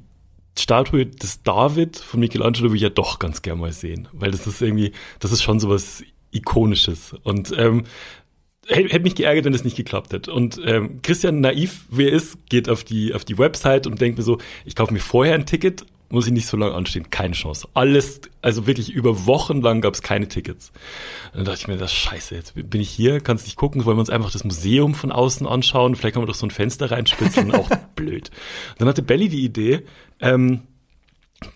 [0.59, 4.09] Statue des David von Michelangelo will ich ja doch ganz gern mal sehen.
[4.13, 7.15] Weil das ist irgendwie, das ist schon sowas Ikonisches.
[7.23, 7.85] Und ähm,
[8.69, 10.33] hätte mich geärgert, wenn das nicht geklappt hätte.
[10.33, 14.19] Und ähm, Christian, naiv wie er ist, geht auf die, auf die Website und denkt
[14.19, 17.11] mir so, ich kaufe mir vorher ein Ticket, muss ich nicht so lange anstehen.
[17.11, 17.69] Keine Chance.
[17.75, 20.73] Alles, also wirklich über Wochen lang gab es keine Tickets.
[21.33, 23.97] Und dann dachte ich mir, das scheiße, jetzt bin ich hier, kannst nicht gucken, wollen
[23.97, 26.91] wir uns einfach das Museum von außen anschauen, vielleicht kann man doch so ein Fenster
[26.91, 28.31] reinspitzen, auch blöd.
[28.71, 29.83] Und dann hatte Belly die Idee,
[30.21, 30.63] ähm,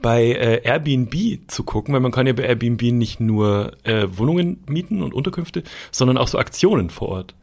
[0.00, 1.14] bei äh, Airbnb
[1.48, 5.62] zu gucken, weil man kann ja bei Airbnb nicht nur äh, Wohnungen mieten und Unterkünfte,
[5.90, 7.34] sondern auch so Aktionen vor Ort.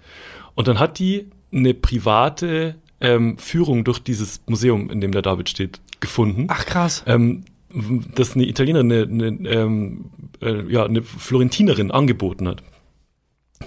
[0.55, 5.49] Und dann hat die eine private ähm, Führung durch dieses Museum, in dem der David
[5.49, 6.47] steht, gefunden.
[6.49, 7.03] Ach krass.
[7.07, 7.43] Ähm,
[8.15, 10.05] das eine Italienerin, eine, eine, ähm,
[10.41, 12.63] äh, ja, eine Florentinerin angeboten hat.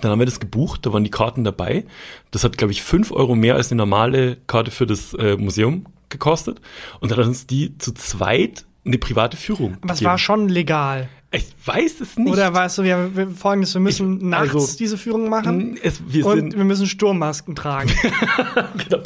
[0.01, 1.85] Dann haben wir das gebucht, da waren die Karten dabei.
[2.31, 5.85] Das hat, glaube ich, fünf Euro mehr als eine normale Karte für das äh, Museum
[6.13, 6.61] gekostet.
[7.01, 9.77] Und dann hat uns die zu zweit eine private Führung.
[9.81, 11.09] Aber es war schon legal.
[11.35, 12.31] Ich weiß es nicht.
[12.31, 16.03] Oder es so, wir, wir folgendes, wir müssen Ich- nachts also, diese Führung machen es,
[16.07, 17.91] wir und sind wir müssen Sturmmasken tragen.
[18.77, 18.99] genau,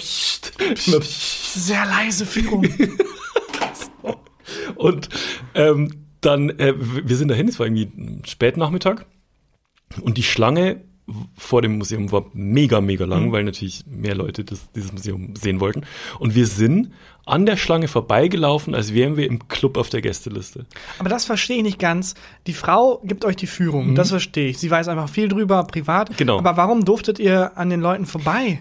[0.87, 1.55] immer psst.
[1.55, 2.67] Sehr leise Führung.
[4.77, 5.09] Und
[5.55, 9.07] ähm, dann, äh, wir sind dahin, es war irgendwie spät Nachmittag.
[10.01, 10.83] Und die Schlange
[11.37, 13.33] vor dem Museum war mega, mega lang, Mhm.
[13.33, 15.83] weil natürlich mehr Leute das, dieses Museum sehen wollten.
[16.19, 16.91] Und wir sind
[17.25, 20.67] an der Schlange vorbeigelaufen, als wären wir im Club auf der Gästeliste.
[20.99, 22.15] Aber das verstehe ich nicht ganz.
[22.47, 24.59] Die Frau gibt euch die Führung, das verstehe ich.
[24.59, 26.11] Sie weiß einfach viel drüber, privat.
[26.11, 26.17] Mhm.
[26.17, 26.38] Genau.
[26.38, 28.59] Aber warum durftet ihr an den Leuten vorbei?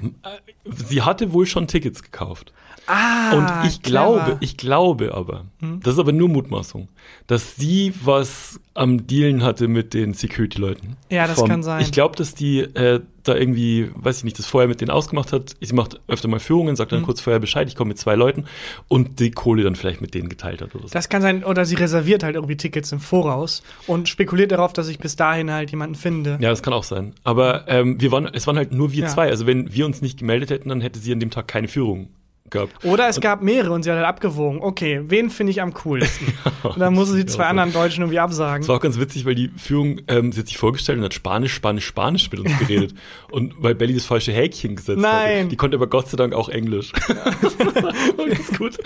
[0.66, 2.54] Sie hatte wohl schon Tickets gekauft.
[2.88, 3.32] Ah,
[3.64, 4.06] Und ich clever.
[4.06, 4.16] Hm?
[4.26, 5.46] glaube, ich glaube aber,
[5.82, 6.88] das ist aber nur Mutmaßung,
[7.28, 10.96] dass sie was am Dealen hatte mit den Security-Leuten.
[11.10, 11.82] Ja, das kann sein.
[11.82, 15.34] Ich glaube, dass die äh, da irgendwie, weiß ich nicht, das vorher mit denen ausgemacht
[15.34, 15.56] hat.
[15.62, 17.06] Sie macht öfter mal Führungen, sagt dann Hm.
[17.06, 18.46] kurz vorher Bescheid, ich komme mit zwei Leuten
[18.88, 20.94] und die Kohle dann vielleicht mit denen geteilt hat oder so.
[20.94, 24.88] Das kann sein, oder sie reserviert halt irgendwie Tickets im Voraus und spekuliert darauf, dass
[24.90, 26.38] ich bis dahin halt jemanden finde.
[26.42, 27.14] ja, das kann auch sein.
[27.24, 29.08] Aber ähm, wir waren, es waren halt nur wir Ja.
[29.08, 29.30] zwei.
[29.30, 32.10] Also wenn wir uns nicht gemeldet hätten, dann hätte sie an dem Tag keine Führung
[32.52, 32.86] gehabt.
[32.86, 34.62] Oder es gab mehrere und sie hat halt abgewogen.
[34.62, 36.32] Okay, wen finde ich am coolsten?
[36.64, 37.50] Und dann musste sie zwei so.
[37.50, 38.68] anderen Deutschen irgendwie Es absagen.
[38.68, 41.54] war auch ganz witzig, weil die Führung, ähm, sie hat sich vorgestellt und hat Spanisch,
[41.54, 42.94] Spanisch, Spanisch mit uns geredet.
[43.32, 45.40] und weil Belly das falsche Häkchen gesetzt Nein.
[45.40, 45.48] hatte.
[45.50, 46.92] Die konnte aber Gott sei Dank auch Englisch.
[48.18, 48.78] Ganz gut.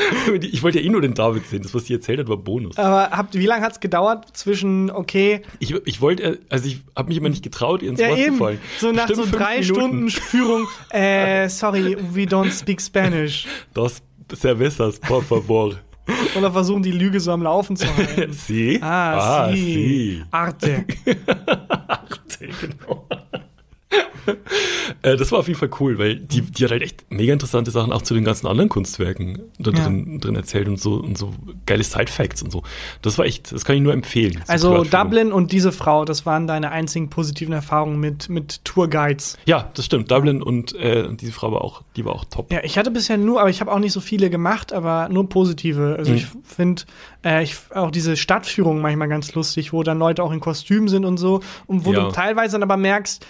[0.42, 1.64] Ich wollte ja eh nur den David sehen.
[1.64, 2.78] Das, was sie erzählt hat, war Bonus.
[2.78, 7.10] Aber habt, wie lange hat es gedauert zwischen, okay, Ich, ich wollte, also ich habe
[7.10, 8.60] mich immer nicht getraut, ihr ins ja Wort zu eben, fallen.
[8.80, 10.10] so nach Bestimmt so fünf drei Minuten.
[10.10, 13.48] Stunden Führung, äh, sorry, we don't speak Spanish.
[13.74, 14.02] Das
[14.36, 15.76] cervezas, por favor.
[16.38, 18.34] Oder versuchen die Lüge so am Laufen zu halten.
[18.34, 18.80] Sie?
[18.82, 19.62] Ah, sie.
[19.62, 20.24] sie.
[20.32, 20.86] Arte.
[22.40, 23.08] genau.
[25.04, 27.70] Äh, das war auf jeden Fall cool, weil die, die hat halt echt mega interessante
[27.72, 29.84] Sachen auch zu den ganzen anderen Kunstwerken da Ja.
[29.84, 31.32] drin, drin erzählt und so und so
[31.68, 32.64] geile Side-Facts und so.
[33.04, 34.42] Das war echt, das kann ich nur empfehlen.
[34.48, 34.84] So Also.
[34.84, 39.38] Dublin und diese Frau, das waren deine einzigen positiven Erfahrungen mit, mit Tourguides.
[39.46, 40.10] Ja, das stimmt.
[40.12, 42.52] Dublin und äh, diese Frau war auch, die war auch top.
[42.52, 45.30] Ja, ich hatte bisher nur, aber ich habe auch nicht so viele gemacht, aber nur
[45.30, 45.96] positive.
[46.00, 46.18] Also Mhm.
[46.18, 46.82] ich finde
[47.24, 51.06] äh, ich, auch diese Stadtführungen manchmal ganz lustig, wo dann Leute auch in Kostüm sind
[51.06, 52.06] und so und wo Ja.
[52.06, 53.26] du teilweise dann aber merkst,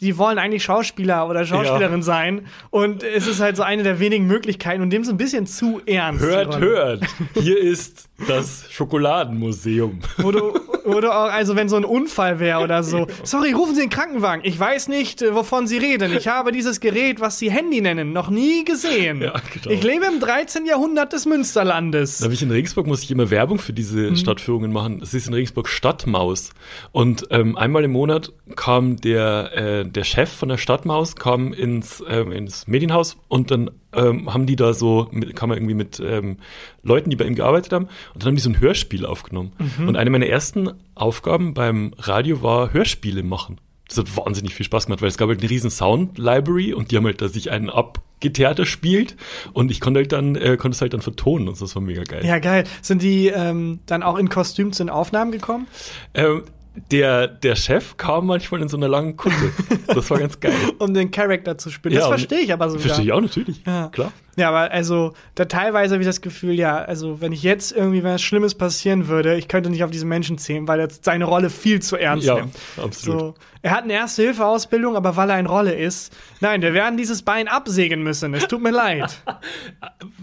[0.00, 4.26] die wollen eigentlich Schauspieler oder Schauspielerin sein und es ist halt so eine der wenigen
[4.26, 6.22] Möglichkeiten und dem so ein bisschen zu ernst.
[6.24, 7.02] Hört, hört.
[7.34, 10.00] Hier ist das Schokoladenmuseum.
[10.18, 10.54] Wo du,
[10.84, 13.90] wo du auch, also wenn so ein Unfall wäre oder so, sorry, rufen Sie den
[13.90, 14.44] Krankenwagen.
[14.44, 16.12] Ich weiß nicht, äh, wovon Sie reden.
[16.16, 19.20] Ich habe dieses Gerät, was Sie Handy nennen, noch nie gesehen.
[19.20, 19.74] Ja, genau.
[19.74, 20.66] Ich lebe im 13.
[20.66, 22.18] Jahrhundert des Münsterlandes.
[22.18, 24.16] Da habe ich in Regensburg muss ich immer Werbung für diese Mhm.
[24.16, 25.00] Stadtführungen machen.
[25.02, 26.50] Es ist in Regensburg Stadtmaus.
[26.92, 32.02] Und ähm, einmal im Monat kam der, äh, der Chef von der Stadtmaus kam ins,
[32.08, 36.00] ähm, ins Medienhaus und dann ähm, haben die da so, mit, kam er irgendwie mit
[36.00, 36.38] ähm,
[36.82, 39.52] Leuten, die bei ihm gearbeitet haben, und dann haben die so ein Hörspiel aufgenommen.
[39.58, 39.88] Mhm.
[39.88, 43.60] Und eine meiner ersten Aufgaben beim Radio war Hörspiele machen.
[43.88, 46.96] Das hat wahnsinnig viel Spaß gemacht, weil es gab halt eine riesen Sound-Library und die
[46.96, 49.14] haben halt da sich einen abgeteerter spielt
[49.52, 52.02] und ich konnte halt dann, äh, konnte es halt dann vertonen und das war mega
[52.02, 52.24] geil.
[52.24, 52.64] Ja, geil.
[52.80, 55.66] Sind die ähm, dann auch in Kostüm zu den Aufnahmen gekommen?
[56.14, 56.44] Ähm,
[56.90, 59.52] der, der Chef kam manchmal in so einer langen Kutte.
[59.86, 60.54] Das war ganz geil.
[60.78, 61.94] um den Charakter zu spielen.
[61.94, 62.82] das Ja, und- verstehe ich aber sogar.
[62.82, 63.62] Verstehe ich auch natürlich.
[63.66, 63.88] Ja.
[63.88, 64.12] Klar.
[64.36, 68.02] Ja, aber also, da teilweise habe ich das Gefühl, ja, also wenn ich jetzt irgendwie
[68.02, 71.50] was Schlimmes passieren würde, ich könnte nicht auf diesen Menschen zählen, weil er seine Rolle
[71.50, 72.54] viel zu ernst Ja, nimmt.
[72.82, 73.20] absolut.
[73.20, 77.22] So, er hat eine Erste-Hilfe-Ausbildung, aber weil er eine Rolle ist, nein, wir werden dieses
[77.22, 78.34] Bein absägen müssen.
[78.34, 79.22] Es tut mir leid.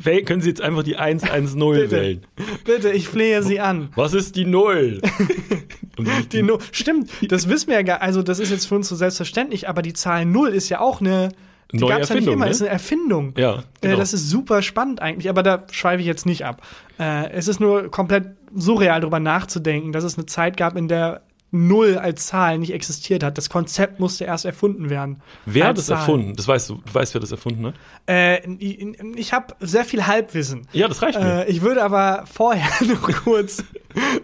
[0.26, 1.92] Können Sie jetzt einfach die 110 Bitte.
[1.92, 2.26] wählen?
[2.66, 3.90] Bitte, ich flehe Sie an.
[3.96, 5.02] Was ist die Null?
[6.32, 8.96] Die no Stimmt, das wissen wir ja gar, also das ist jetzt für uns so
[8.96, 11.30] selbstverständlich, aber die Zahl Null ist ja auch eine
[11.72, 12.52] die Neue gab's ja nicht immer, ne?
[12.52, 13.34] ist eine Erfindung.
[13.38, 13.98] Ja, Äh, genau.
[13.98, 16.62] das ist super spannend eigentlich, aber da schweife ich jetzt nicht ab.
[17.00, 21.22] Äh, es ist nur komplett surreal, darüber nachzudenken, dass es eine Zeit gab, in der
[21.52, 23.38] Null als Zahl nicht existiert hat.
[23.38, 25.22] Das Konzept musste erst erfunden werden.
[25.46, 25.98] Wer hat Zahl.
[25.98, 26.34] erfunden?
[26.36, 26.76] Das weißt du.
[26.76, 27.74] Du weißt, wer das erfunden hat?
[28.08, 28.80] Äh, ich
[29.16, 30.68] ich habe sehr viel Halbwissen.
[30.72, 31.46] Ja, das reicht mir.
[31.46, 33.64] Äh, ich würde aber vorher noch kurz,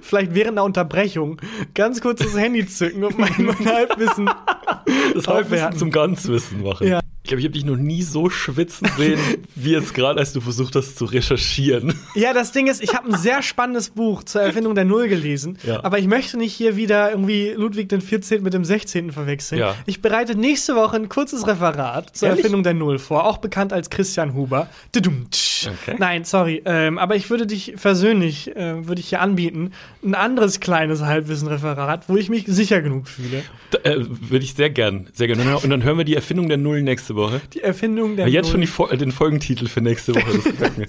[0.01, 1.41] vielleicht während einer Unterbrechung,
[1.73, 4.29] ganz kurz das Handy zücken und mein, mein Halbwissen
[5.13, 6.87] das Halbwissen zum Ganzwissen machen.
[6.87, 7.01] Ja.
[7.23, 9.19] Ich glaube, ich habe dich noch nie so schwitzen sehen,
[9.55, 11.93] wie jetzt gerade, als du versucht hast zu recherchieren.
[12.15, 15.57] Ja, das Ding ist, ich habe ein sehr spannendes Buch zur Erfindung der Null gelesen,
[15.65, 15.83] Ja.
[15.83, 18.43] aber ich möchte nicht hier wieder irgendwie Ludwig den 14.
[18.43, 19.11] mit dem 16.
[19.11, 19.59] verwechseln.
[19.59, 19.75] Ja.
[19.85, 22.43] Ich bereite nächste Woche ein kurzes Referat zur Ehrlich?
[22.43, 24.69] Erfindung der Null vor, auch bekannt als Christian Huber.
[24.95, 25.95] Okay.
[25.97, 29.71] Nein, sorry, ähm, aber ich würde dich persönlich, äh, würde ich hier anbieten,
[30.03, 33.43] ein anderes kleines Halbwissen-Referat, wo ich mich sicher genug fühle.
[33.71, 35.39] Da, äh, Würde ich sehr gern, sehr gern.
[35.39, 37.41] Und dann- hören wir die Erfindung der Null nächste Woche.
[37.53, 38.65] Die Erfindung der Ja, jetzt Null.
[38.67, 40.27] schon äh, den Folgentitel für nächste Woche.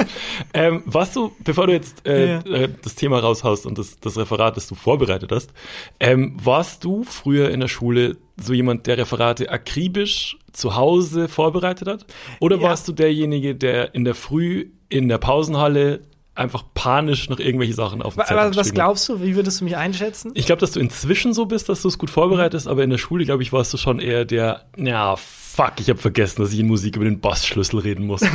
[0.55, 2.39] Ähm, was du, bevor du jetzt äh, Ja.
[2.47, 5.51] äh, das Thema raushaust und das, das Referat, das du vorbereitet hast,
[6.01, 11.89] ähm, warst du früher in der Schule so jemand, der Referate akribisch zu Hause vorbereitet
[11.89, 12.07] hat?
[12.41, 12.63] Oder Ja.
[12.63, 16.01] warst du derjenige, der in der Früh in der Pausenhalle
[16.39, 19.65] einfach panisch noch irgendwelche Sachen auf Wa- Zettel Aber was glaubst du, wie würdest du
[19.65, 20.33] mich einschätzen?
[20.35, 22.99] Ich glaube, dass du inzwischen so bist, dass du es gut vorbereitest, aber in der
[22.99, 26.61] Schule, glaube ich, warst du schon eher der, ja, fuck, ich habe vergessen, dass ich
[26.61, 28.21] in Musik über den Bassschlüssel reden muss.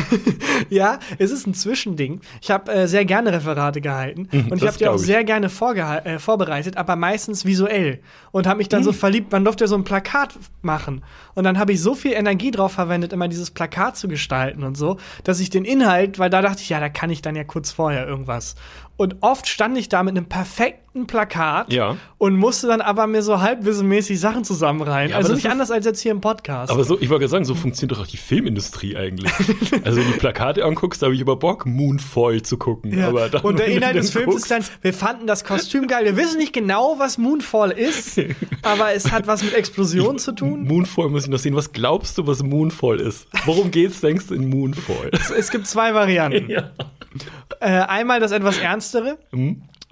[0.69, 2.21] Ja, es ist ein Zwischending.
[2.41, 5.01] Ich habe äh, sehr gerne Referate gehalten und ich Mhm, habe die auch ich.
[5.01, 7.99] sehr gerne äh, vorbereitet, aber meistens visuell
[8.31, 8.85] und habe mich dann Mhm.
[8.85, 9.31] so verliebt.
[9.31, 11.03] Man durfte ja so ein Plakat machen
[11.35, 14.77] und dann habe ich so viel Energie drauf verwendet, immer dieses Plakat zu gestalten und
[14.77, 17.43] so, dass ich den Inhalt, weil da dachte ich, ja, da kann ich dann ja
[17.43, 18.55] kurz vorher irgendwas.
[19.03, 21.97] Und oft stand ich da mit einem perfekten Plakat Ja.
[22.19, 25.11] und musste dann aber mir so halbwissenmäßig Sachen zusammenreihen.
[25.11, 26.71] Ja, also nicht ist- anders als jetzt hier im Podcast.
[26.71, 29.29] Aber so, ich wollte sagen, so funktioniert doch auch die Filmindustrie eigentlich.
[29.83, 32.97] Also wenn du die Plakate anguckst, da habe ich aber Bock, Moonfall zu gucken.
[32.97, 33.09] Ja.
[33.09, 36.05] Aber dann, und der Inhalt des Films ist guckst- dann, wir fanden das Kostüm geil.
[36.05, 38.21] Wir wissen nicht genau, was Moonfall ist,
[38.61, 40.63] aber es hat was mit Explosionen zu tun.
[40.63, 41.55] Moonfall muss ich noch sehen.
[41.57, 43.27] Was glaubst du, was Moonfall ist?
[43.45, 45.11] Worum geht's, denkst du, in Moonfall?
[45.37, 46.49] Es gibt zwei Varianten.
[47.59, 48.59] Äh, einmal das etwas
[48.93, 49.17] Ernstere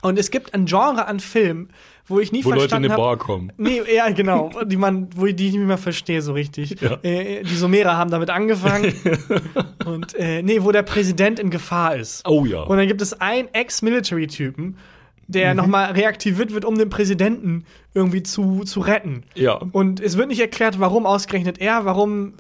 [0.04, 1.70] und es gibt ein Genre an Filmen,
[2.08, 2.46] wo ich nie Mhm.
[2.46, 3.18] Wo Leute in verstanden eine Bar habe.
[3.20, 3.52] kommen.
[3.58, 6.82] Nee, ja, genau, die man, wo ich die ich nicht mehr verstehe so richtig.
[6.82, 6.98] Ja.
[7.04, 8.94] Äh, die Sumera haben damit angefangen.
[9.86, 12.28] und äh, nee, wo der Präsident in Gefahr ist.
[12.28, 12.62] Oh ja.
[12.64, 14.66] Und dann gibt es einen Ex-Military-Typen,
[15.28, 15.34] Mhm.
[15.34, 19.24] der nochmal reaktiviert wird, um den Präsidenten irgendwie zu, zu retten.
[19.36, 19.62] Ja.
[19.72, 22.34] Und es wird nicht erklärt, warum ausgerechnet er, warum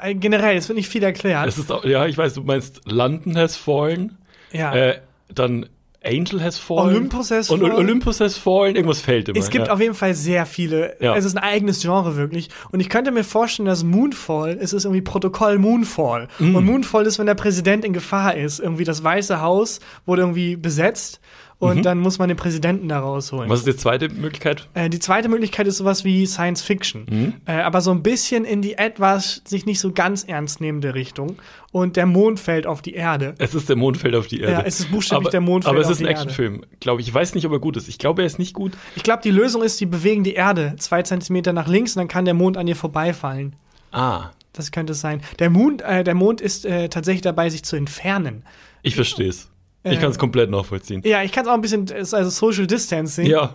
[0.00, 1.46] äh, generell, es wird nicht viel erklärt.
[1.48, 4.16] Es ist ja, ich weiß, du meinst London has fallen.
[4.52, 4.72] ja.
[4.74, 5.00] Äh,
[5.34, 5.66] dann
[6.08, 6.96] Angel has fallen.
[6.96, 7.72] Olympus has und fallen.
[7.72, 8.76] Olympus has fallen.
[8.76, 9.38] Irgendwas fällt immer.
[9.38, 9.72] es gibt ja.
[9.72, 10.96] auf jeden Fall sehr viele.
[11.00, 11.14] Ja.
[11.16, 12.48] Es ist ein eigenes Genre wirklich.
[12.70, 16.28] Und ich könnte mir vorstellen, dass Moonfall, es ist irgendwie Protokoll Moonfall.
[16.38, 16.56] Mm.
[16.56, 18.60] Und Moonfall ist, wenn der Präsident in Gefahr ist.
[18.60, 21.20] Irgendwie das Weiße Haus wurde irgendwie besetzt.
[21.60, 23.46] Und dann muss man den Präsidenten da rausholen.
[23.48, 23.50] Mhm.
[23.52, 24.68] Was ist die zweite Möglichkeit?
[24.74, 27.06] Äh, die zweite Möglichkeit ist sowas wie Science Fiction.
[27.10, 27.34] Mhm.
[27.46, 31.36] Äh, aber so ein bisschen in die etwas sich nicht so ganz ernst nehmende Richtung.
[31.72, 33.34] Und der Mond fällt auf die Erde.
[33.38, 34.52] Es ist der Mond fällt auf die Erde.
[34.52, 36.20] Ja, es ist buchstäblich aber, der Mond fällt Aber es auf ist ein die Erde.
[36.20, 37.08] Actionfilm, glaube ich.
[37.08, 37.88] Ich weiß nicht, ob er gut ist.
[37.88, 38.72] Ich glaube, er ist nicht gut.
[38.94, 42.08] Ich glaube, die Lösung ist, die bewegen die Erde zwei Zentimeter nach links und dann
[42.08, 43.56] kann der Mond an ihr vorbeifallen.
[43.90, 45.22] Ah, Das könnte es sein.
[45.40, 48.44] Der Mond, äh, der Mond ist äh, tatsächlich dabei, sich zu entfernen.
[48.82, 49.48] ich verstehe es.
[49.84, 51.02] Ich Äh, kann es komplett nachvollziehen.
[51.04, 53.26] Ja, ich kann es auch ein bisschen, also Social Distancing.
[53.26, 53.54] Ja.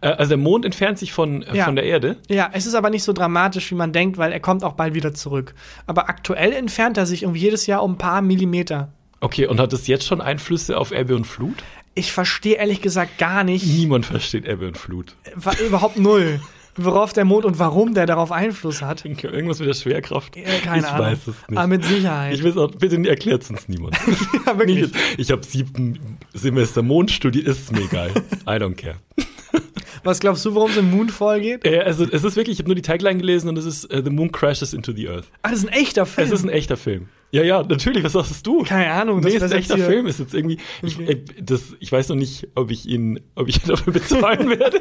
[0.00, 1.64] Äh, Also der Mond entfernt sich von, äh, Ja.
[1.66, 2.16] von der Erde.
[2.28, 4.94] Ja, es ist aber nicht so dramatisch, wie man denkt, weil er kommt auch bald
[4.94, 5.54] wieder zurück.
[5.86, 8.92] Aber aktuell entfernt er sich irgendwie jedes Jahr um ein paar Millimeter.
[9.20, 11.56] Okay, und hat es jetzt schon Einflüsse auf Ebbe und Flut?
[11.94, 15.16] Ich verstehe ehrlich gesagt gar nicht, Niemand versteht Ebbe und Flut.
[15.34, 16.40] wa- überhaupt null,
[16.84, 19.04] worauf der Mond und warum der darauf Einfluss hat.
[19.04, 20.36] Irgendwas mit der Schwerkraft?
[20.36, 21.06] Äh, keine ich Ahnung.
[21.06, 21.58] weiß es nicht.
[21.58, 22.34] Aber mit Sicherheit.
[22.34, 23.96] ich weiß auch, bitte erklärt es uns niemand.
[24.46, 24.84] ja, wirklich.
[24.84, 25.98] ich ich habe sieben
[26.34, 28.10] Semester Mond studiert, ist es mir egal.
[28.46, 28.96] I don't care.
[30.04, 31.64] Was glaubst du, worum es im Moonfall geht?
[31.66, 34.02] Äh, also es ist wirklich, ich habe nur die Tagline gelesen und es ist äh,
[34.04, 35.24] The Moon Crashes into the Earth.
[35.42, 36.26] Ach, das ist ein echter Film.
[36.26, 37.08] Es ist ein echter Film.
[37.30, 38.62] Ja, ja, natürlich, was sagst du?
[38.62, 40.58] Keine Ahnung, das Nee, ist ein echter Film, ist jetzt irgendwie.
[40.82, 41.12] Ich, Okay.
[41.12, 44.80] äh, das, ich weiß noch nicht, ob ich ihn, ob ich ihn dafür bezahlen werde.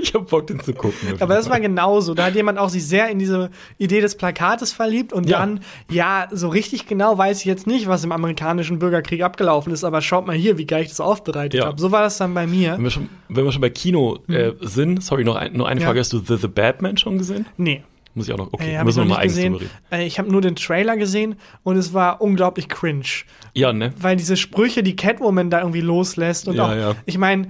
[0.00, 0.96] Ich hab Bock, den zu gucken.
[1.20, 2.14] Aber das war genauso.
[2.14, 5.38] Da hat jemand auch sich sehr in diese Idee des Plakates verliebt und Ja.
[5.40, 5.60] dann,
[5.90, 10.00] ja, so richtig genau weiß ich jetzt nicht, was im amerikanischen Bürgerkrieg abgelaufen ist, aber
[10.00, 11.66] schaut mal hier, wie geil ich das aufbereitet Ja.
[11.66, 11.80] habe.
[11.80, 12.74] So war das dann bei mir.
[12.74, 15.80] wenn wir schon, wenn wir schon bei Kino äh, sind, sorry, noch, ein, noch eine
[15.80, 15.86] Ja.
[15.86, 16.00] Frage.
[16.00, 17.46] Hast du The, The Batman schon gesehen?
[17.56, 17.82] Nee.
[18.14, 19.54] Muss ich auch noch, okay, Äh, müssen wir mal eigens gesehen.
[19.54, 19.70] reden.
[19.92, 23.04] Äh, ich habe nur den Trailer gesehen und es war unglaublich cringe.
[23.54, 23.92] Ja, ne?
[24.00, 26.94] Weil diese Sprüche, die Catwoman da irgendwie loslässt und Ja, auch, ja.
[27.06, 27.48] ich meine,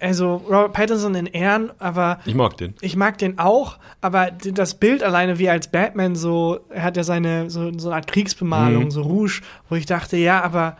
[0.00, 2.74] also Robert Pattinson in Ehren, aber Ich mag den.
[2.80, 7.04] ich mag den auch, aber das Bild alleine, wie als Batman so, er hat ja
[7.04, 8.90] seine, so, so eine Art Kriegsbemalung, Mhm.
[8.90, 10.76] so Rouge, wo ich dachte, ja, aber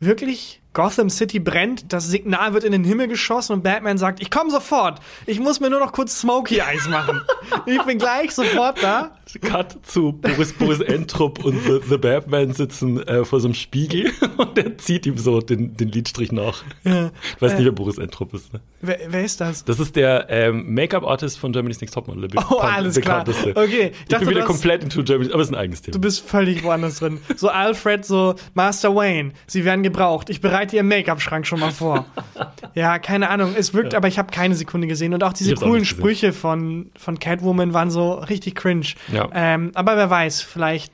[0.00, 0.60] wirklich?
[0.74, 4.50] Gotham City brennt, das Signal wird in den Himmel geschossen und Batman sagt, ich komme
[4.50, 7.22] sofort, ich muss mir nur noch kurz Smoky Eyes machen.
[7.66, 9.12] ich bin gleich sofort da.
[9.40, 14.12] Cut zu Boris, Boris Entrup und The, The Batman sitzen äh, vor so einem Spiegel
[14.36, 16.62] und der zieht ihm so den, den Lidstrich nach.
[16.84, 17.10] Ja.
[17.34, 18.52] Ich weiß nicht, wer Boris Entrup ist.
[18.52, 18.60] Ne?
[18.80, 19.64] Wer, wer ist das?
[19.64, 22.28] Das ist der ähm, Make-up-Artist von Germany's Next Topmodel.
[22.50, 23.24] Oh, alles klar.
[23.54, 25.94] Okay, ich dachte, bin wieder komplett into Germany, aber es ist ein eigenes Thema.
[25.94, 27.18] Du bist völlig woanders drin.
[27.36, 30.30] So Alfred, so Master Wayne, sie werden gebraucht.
[30.30, 32.04] Ich bereite ihren Make-up-Schrank schon mal vor.
[32.74, 33.54] ja, keine Ahnung.
[33.56, 35.12] Es wirkt, aber ich habe keine Sekunde gesehen.
[35.14, 35.98] Und auch diese auch coolen gesehen.
[35.98, 38.86] Sprüche von, von Catwoman waren so richtig cringe.
[39.12, 39.28] Ja.
[39.34, 40.92] Ähm, aber wer weiß, vielleicht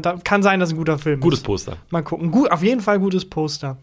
[0.00, 1.44] da- kann sein, dass ein guter Film Gutes ist.
[1.46, 1.76] Poster.
[1.90, 2.30] Mal gucken.
[2.30, 3.76] Gut, auf jeden Fall gutes Poster.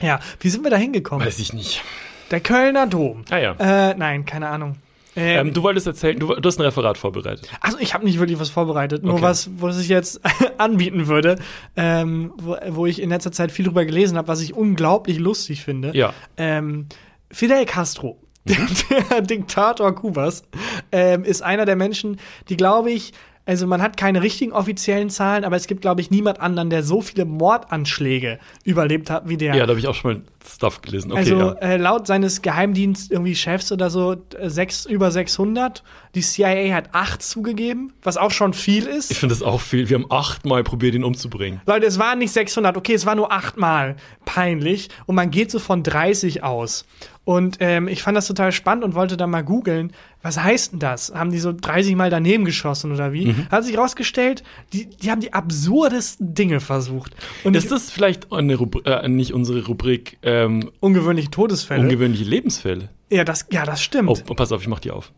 [0.00, 1.26] Ja, wie sind wir da hingekommen?
[1.26, 1.82] Weiß ich nicht.
[2.30, 3.24] Der Kölner Dom.
[3.30, 3.52] Ah ja.
[3.90, 4.76] Äh, nein, keine Ahnung.
[5.18, 7.48] Ähm, Ähm, du wolltest erzählen, du, du hast ein Referat vorbereitet.
[7.60, 9.22] Also ich habe nicht wirklich was vorbereitet, nur Okay.
[9.22, 10.20] was, was ich jetzt
[10.58, 11.36] anbieten würde,
[11.76, 15.62] ähm, wo, wo ich in letzter Zeit viel drüber gelesen habe, was ich unglaublich lustig
[15.64, 15.90] finde.
[15.96, 16.12] Ja.
[16.36, 16.86] Ähm,
[17.30, 18.56] Fidel Castro, der,
[19.10, 20.44] der Diktator Kubas,
[20.92, 23.12] ähm, ist einer der Menschen, die glaube ich,
[23.44, 26.82] also man hat keine richtigen offiziellen Zahlen, aber es gibt glaube ich niemand anderen, der
[26.82, 29.54] so viele Mordanschläge überlebt hat wie der.
[29.54, 30.22] Ja, da habe ich auch schon mal
[30.54, 31.12] Stuff gelesen.
[31.12, 31.52] Okay, Also ja.
[31.54, 35.82] äh, laut seines Geheimdienst irgendwie Chefs oder so äh, sechs, über 600.
[36.14, 39.10] Die CIA hat acht zugegeben, was auch schon viel ist.
[39.10, 39.88] Ich finde das auch viel.
[39.88, 41.60] Wir haben achtmal probiert, ihn umzubringen.
[41.66, 45.58] Leute, es waren nicht 600, okay, es war nur achtmal peinlich und man geht so
[45.58, 46.86] von 30 aus.
[47.24, 50.78] Und ähm, ich fand das total spannend und wollte da mal googeln, was heißt denn
[50.78, 51.12] das?
[51.14, 53.26] Haben die so 30 Mal daneben geschossen oder wie?
[53.26, 53.48] Mhm.
[53.50, 57.14] Hat sich rausgestellt, die, die haben die absurdesten Dinge versucht.
[57.44, 61.82] Und Ist das vielleicht eine Rubri äh, nicht unsere Rubrik ähm, ungewöhnliche Todesfälle?
[61.82, 62.88] ungewöhnliche Lebensfälle?
[63.10, 64.08] ja, das, ja, das stimmt.
[64.28, 65.12] Oh, pass auf, ich mach die auf.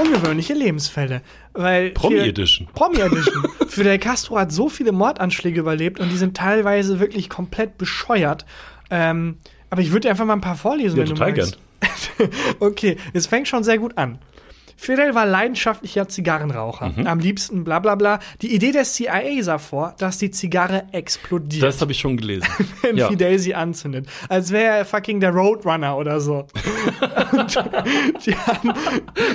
[0.00, 1.22] ungewöhnliche Lebensfälle.
[1.52, 2.68] Weil Promi Edition.
[2.74, 3.44] Promi Edition.
[3.68, 8.44] Fidel Castro hat so viele Mordanschläge überlebt und die sind teilweise wirklich komplett bescheuert.
[8.90, 9.36] Ähm,
[9.70, 11.58] aber ich würde dir einfach mal ein paar vorlesen, Ja, wenn total du magst.
[12.60, 14.18] okay, es fängt schon sehr gut an.
[14.80, 16.92] Fidel war leidenschaftlicher Zigarrenraucher.
[16.96, 17.06] Mhm.
[17.08, 18.20] Am liebsten bla bla bla.
[18.42, 22.46] Die Idee der CIA sah vor, dass die Zigarre explodiert, Das habe ich schon gelesen.
[22.82, 23.08] wenn ja.
[23.08, 24.06] Fidel sie anzündet.
[24.28, 26.46] Als wäre er fucking der Roadrunner oder so.
[27.32, 28.72] Und haben,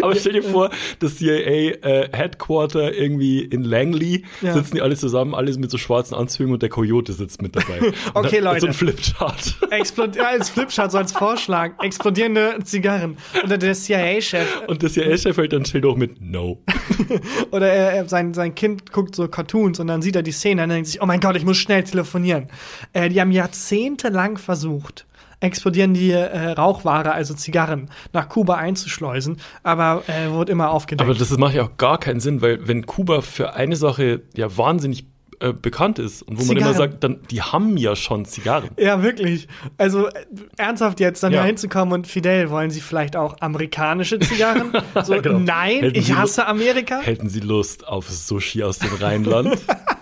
[0.02, 2.08] Aber stell dir vor, das CIA äh,
[2.90, 4.54] irgendwie in Langley Ja.
[4.54, 7.80] sitzen die alle zusammen, alles mit so schwarzen Anzügen und der Coyote sitzt mit dabei.
[8.14, 8.68] Und Okay, hat So Leute.
[8.68, 9.56] ein Flipchart.
[9.72, 11.72] Explod ja, als Flipchart, so als Vorschlag.
[11.82, 13.18] Explodierende Zigarren.
[13.44, 14.48] Oder der CIA-Chef.
[14.68, 16.63] Und das CIA-Chef hält dann Schild hoch mit No.
[17.52, 20.63] Oder er, er, sein, sein Kind guckt so Cartoons und dann sieht er die Szene
[20.63, 22.48] und dann denkt sich, oh mein Gott, ich muss schnell telefonieren.
[22.93, 25.06] Äh, die haben jahrzehntelang versucht,
[25.39, 31.10] explodierende äh, Rauchware, also Zigarren, nach Kuba einzuschleusen, aber äh, wurde immer aufgedeckt.
[31.10, 34.56] Aber das macht ja auch gar keinen Sinn, weil wenn Kuba für eine Sache ja
[34.58, 35.12] wahnsinnig
[35.44, 36.92] äh, bekannt ist und wo man immer Zigarren.
[36.92, 38.70] sagt, dann die haben ja schon Zigarren.
[38.78, 39.48] ja, wirklich.
[39.78, 40.12] Also äh,
[40.58, 41.42] ernsthaft jetzt dann Ja.
[41.42, 44.72] da hinzukommen und Fidel, wollen Sie vielleicht auch amerikanische Zigarren?
[45.04, 45.40] So, Genau.
[45.40, 47.00] nein, Hätten ich Sie hasse Amerika.
[47.02, 49.58] Hätten Sie Lust auf Sushi aus dem Rheinland?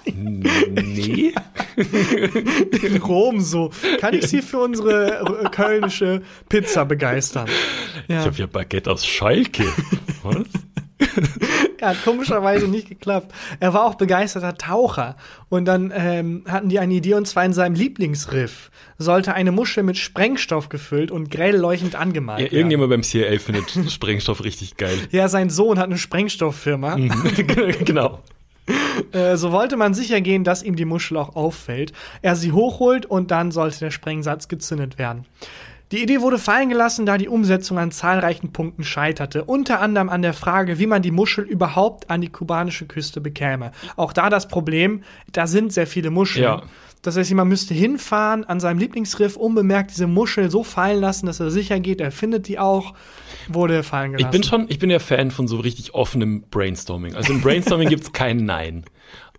[0.16, 1.34] nee.
[2.84, 3.72] in Rom so.
[4.00, 7.48] Kann ich Sie für unsere kölnische Pizza begeistern?
[8.08, 8.26] Ich Ja.
[8.26, 9.64] habe ja Baguette aus Schalke.
[10.24, 10.36] Was?
[11.82, 13.34] Ja, hat komischerweise nicht geklappt.
[13.60, 15.15] Er war auch begeisterter Taucher.
[15.50, 19.82] Und dann ähm, hatten die eine Idee, und zwar in seinem Lieblingsriff sollte eine Muschel
[19.84, 22.56] mit Sprengstoff gefüllt und grell leuchtend angemalt Ja, werden.
[22.56, 24.98] irgendjemand beim CIA findet Sprengstoff richtig geil.
[25.10, 26.96] Ja, sein Sohn hat eine Sprengstofffirma.
[27.84, 28.20] genau.
[29.12, 31.94] Äh, so wollte man sicher gehen, dass ihm die Muschel auch auffällt.
[32.22, 35.26] Er sie hochholt und dann sollte der Sprengsatz gezündet werden.
[35.92, 39.44] Die Idee wurde fallen gelassen, da die Umsetzung an zahlreichen Punkten scheiterte.
[39.44, 43.72] Unter anderem an der Frage, wie man die Muschel überhaupt an die kubanische Küste bekäme.
[43.98, 46.44] Auch da das Problem, da sind sehr viele Muscheln.
[46.44, 46.64] Ja.
[47.02, 51.40] Das heißt, man müsste hinfahren, an seinem Lieblingsriff unbemerkt diese Muschel so fallen lassen, dass
[51.40, 52.00] er sicher geht.
[52.00, 52.94] Er findet die auch,
[53.48, 54.32] wurde fallen Ich gelassen.
[54.32, 57.16] bin schon, ich bin ja Fan von so richtig offenem Brainstorming.
[57.16, 58.86] Also im Brainstorming gibt's kein Nein.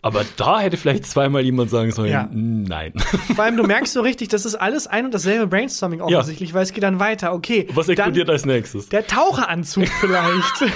[0.05, 2.29] Aber da hätte vielleicht zweimal jemand sagen sollen, Ja.
[2.33, 2.93] nein.
[3.37, 6.65] Vor allem, du merkst so richtig, das ist alles ein und dasselbe Brainstorming offensichtlich, weil
[6.65, 7.33] es geht dann weiter.
[7.33, 8.89] Okay, Was explodiert als nächstes?
[8.89, 10.65] der Taucheranzug vielleicht.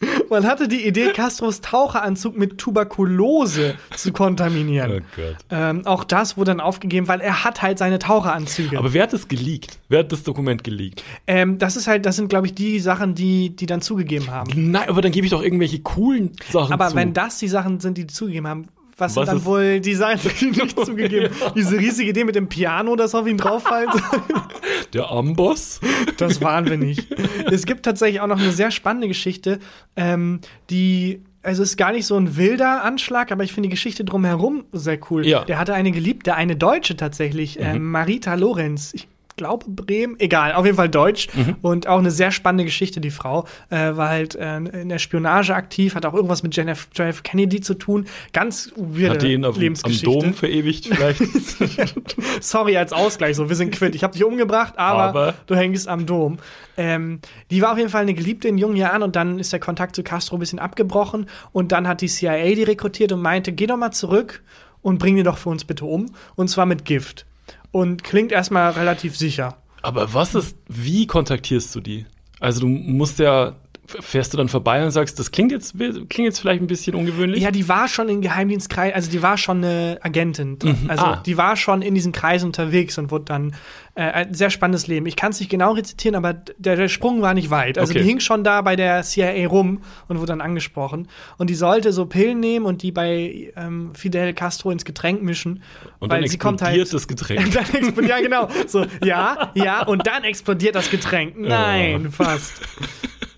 [0.30, 4.90] Man hatte die Idee, Castros Taucheranzug mit Tuberkulose zu kontaminieren.
[5.02, 5.36] Oh Gott.
[5.50, 8.78] Ähm, auch das wurde dann aufgegeben, weil er hat halt seine Taucheranzüge.
[8.78, 9.78] Aber wer hat das geleakt?
[9.88, 11.02] Wer hat das Dokument geleakt?
[11.26, 14.70] ähm, das ist halt, das sind, glaube ich, die Sachen, die, die dann zugegeben haben.
[14.70, 16.96] Nein, aber dann gebe ich doch irgendwelche coolen Sachen Aber zu.
[16.96, 21.34] wenn das die Sachen sind, die zugegeben haben, was, Was dann wohl die nicht zugegeben
[21.40, 21.52] haben?
[21.54, 24.20] Diese riesige Idee mit dem Piano, das auf ihn drauffallen soll?
[24.92, 25.80] Der Amboss?
[26.16, 27.14] Das waren wir nicht.
[27.50, 29.58] Es gibt tatsächlich auch noch eine sehr spannende Geschichte,
[29.96, 34.04] ähm, die also ist gar nicht so ein wilder Anschlag, aber ich finde die Geschichte
[34.04, 35.24] drumherum sehr cool.
[35.24, 35.44] Ja.
[35.44, 38.92] Der hatte eine Geliebte, eine Deutsche tatsächlich, ähm, Marita Lorenz.
[38.94, 39.06] Ich
[39.36, 41.28] glaube Bremen, egal, auf jeden Fall Deutsch.
[41.62, 43.46] Und auch eine sehr spannende Geschichte, die Frau.
[43.70, 47.74] Äh, war halt äh, in der Spionage aktiv, hat auch irgendwas mit JF Kennedy zu
[47.74, 48.06] tun.
[48.32, 50.06] Ganz weirde Hat den auf, am Lebensgeschichte.
[50.06, 51.20] Dom verewigt vielleicht?
[52.40, 53.94] Sorry als Ausgleich, so wir sind quitt.
[53.94, 56.38] Ich habe dich umgebracht, aber, Aber- du hängst am Dom.
[56.76, 57.20] Ähm,
[57.50, 59.96] die war auf jeden Fall eine Geliebte in jungen Jahren und dann ist der Kontakt
[59.96, 63.66] zu Castro ein bisschen abgebrochen und dann hat die CIA die rekrutiert und meinte, geh
[63.66, 64.42] doch mal zurück
[64.82, 67.26] und bring die doch für uns bitte um und zwar mit Gift.
[67.70, 69.56] Und klingt erstmal relativ sicher.
[69.82, 72.06] Aber was ist, wie kontaktierst du die?
[72.40, 73.54] Also du musst ja,
[73.86, 77.42] fährst du dann vorbei und sagst, das klingt jetzt, klingt jetzt vielleicht ein bisschen ungewöhnlich?
[77.42, 80.58] Ja, die war schon in Geheimdienstkreis, also die war schon eine Agentin.
[80.88, 81.22] Also Ah.
[81.24, 83.54] die war schon in diesen Kreisen unterwegs und wurde dann
[83.94, 85.06] äh, ein sehr spannendes Leben.
[85.06, 87.78] Ich kann es nicht genau rezitieren, aber der, der Sprung war nicht weit.
[87.78, 88.00] Also Okay.
[88.02, 91.08] die hing schon da bei der CIA rum und wurde dann angesprochen.
[91.38, 95.62] Und die sollte so Pillen nehmen und die bei ähm, Fidel Castro ins Getränk mischen.
[95.98, 96.94] und weil dann sie kommt explodiert halt.
[96.94, 97.52] das Getränk.
[97.54, 98.48] dann explodiert, ja, genau.
[98.66, 101.38] So, ja, ja, und dann explodiert das Getränk.
[101.38, 102.52] Nein, fast.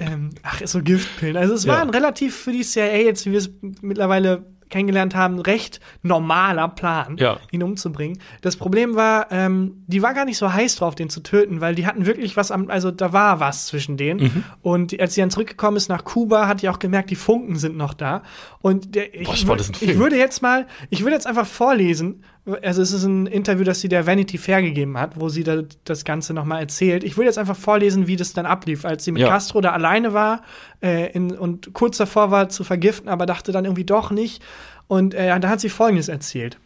[0.00, 1.36] Ähm, ach, so Giftpillen.
[1.36, 1.82] Also es war Ja.
[1.82, 3.50] ein relativ für die CIA jetzt, wie wir es
[3.82, 7.38] mittlerweile kennengelernt haben, recht normaler Plan, Ja.
[7.50, 8.18] ihn umzubringen.
[8.42, 11.74] Das Problem war, ähm, die war gar nicht so heiß drauf, den zu töten, weil
[11.74, 14.20] die hatten wirklich was am, also da war was zwischen denen.
[14.24, 14.44] Mhm.
[14.60, 17.78] Und als sie dann zurückgekommen ist nach Kuba, hat die auch gemerkt, die Funken sind
[17.78, 18.22] noch da.
[18.60, 19.98] Und der, ich, Boah, war ein ich Film?
[19.98, 22.22] würde jetzt mal, ich würde jetzt einfach vorlesen,
[22.62, 25.62] also es ist ein Interview, das sie der Vanity Fair gegeben hat, wo sie da,
[25.84, 27.04] das Ganze nochmal erzählt.
[27.04, 29.28] Ich würde jetzt einfach vorlesen, wie das dann ablief, als sie mit Ja.
[29.28, 30.42] Castro da alleine war
[30.82, 34.42] äh, in, und kurz davor war zu vergiften, aber dachte dann irgendwie doch nicht.
[34.86, 36.58] Und äh, da hat sie Folgendes erzählt.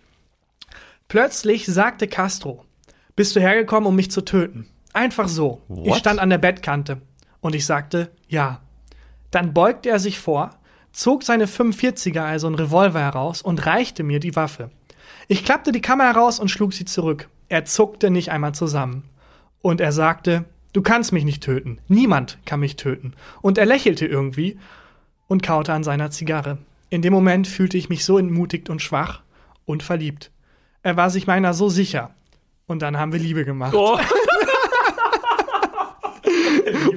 [1.09, 2.65] Plötzlich sagte Castro,
[3.17, 4.67] bist du hergekommen, um mich zu töten?
[4.93, 5.61] Einfach so.
[5.69, 5.99] Ich What?
[5.99, 7.03] stand an der Bettkante
[7.41, 8.61] und ich sagte, ja.
[9.31, 10.51] Dann beugte er sich vor,
[10.93, 14.71] zog seine 45er, also ein Revolver heraus und reichte mir die Waffe.
[15.29, 17.29] Ich klappte die Kammer heraus und schlug sie zurück.
[17.49, 19.05] Er zuckte nicht einmal zusammen.
[19.61, 21.79] Und er sagte, du kannst mich nicht töten.
[21.89, 23.15] Niemand kann mich töten.
[23.41, 24.59] Und er lächelte irgendwie
[25.29, 26.59] und kaute an seiner Zigarre.
[26.91, 29.23] In dem Moment fühlte ich mich so entmutigt und schwach
[29.65, 30.31] und verliebt.
[30.83, 32.11] Er war sich meiner so sicher.
[32.67, 33.75] Und dann haben wir Liebe gemacht.
[33.75, 33.99] Oh,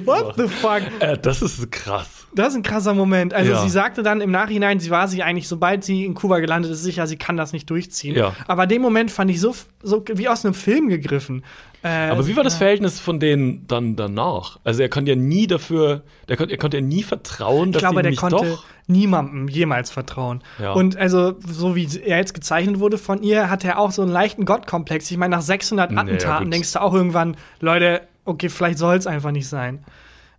[0.06, 0.82] What the fuck?
[1.00, 2.26] äh, das ist krass.
[2.34, 3.32] Das ist ein krasser Moment.
[3.32, 3.62] Also Ja.
[3.62, 6.82] sie sagte dann im Nachhinein, sie war sich eigentlich, sobald sie in Kuba gelandet ist,
[6.82, 8.14] sicher, sie kann das nicht durchziehen.
[8.14, 8.34] Ja.
[8.46, 11.44] Aber den Moment fand ich so, so wie aus einem Film gegriffen.
[11.82, 14.58] Äh, Aber wie war das Verhältnis von denen dann danach?
[14.64, 17.80] Also er konnte ja nie dafür, der konnte, er konnte ja nie vertrauen, ich dass
[17.82, 20.42] glaube, sie der konnte niemandem jemals vertrauen.
[20.60, 20.72] Ja.
[20.72, 24.10] Und also, so wie er jetzt gezeichnet wurde von ihr, hat er auch so einen
[24.10, 25.10] leichten Gottkomplex.
[25.10, 26.54] Ich meine, nach 600 Naja, Attentaten gut.
[26.54, 29.84] denkst du auch irgendwann, Leute, okay, vielleicht soll es einfach nicht sein.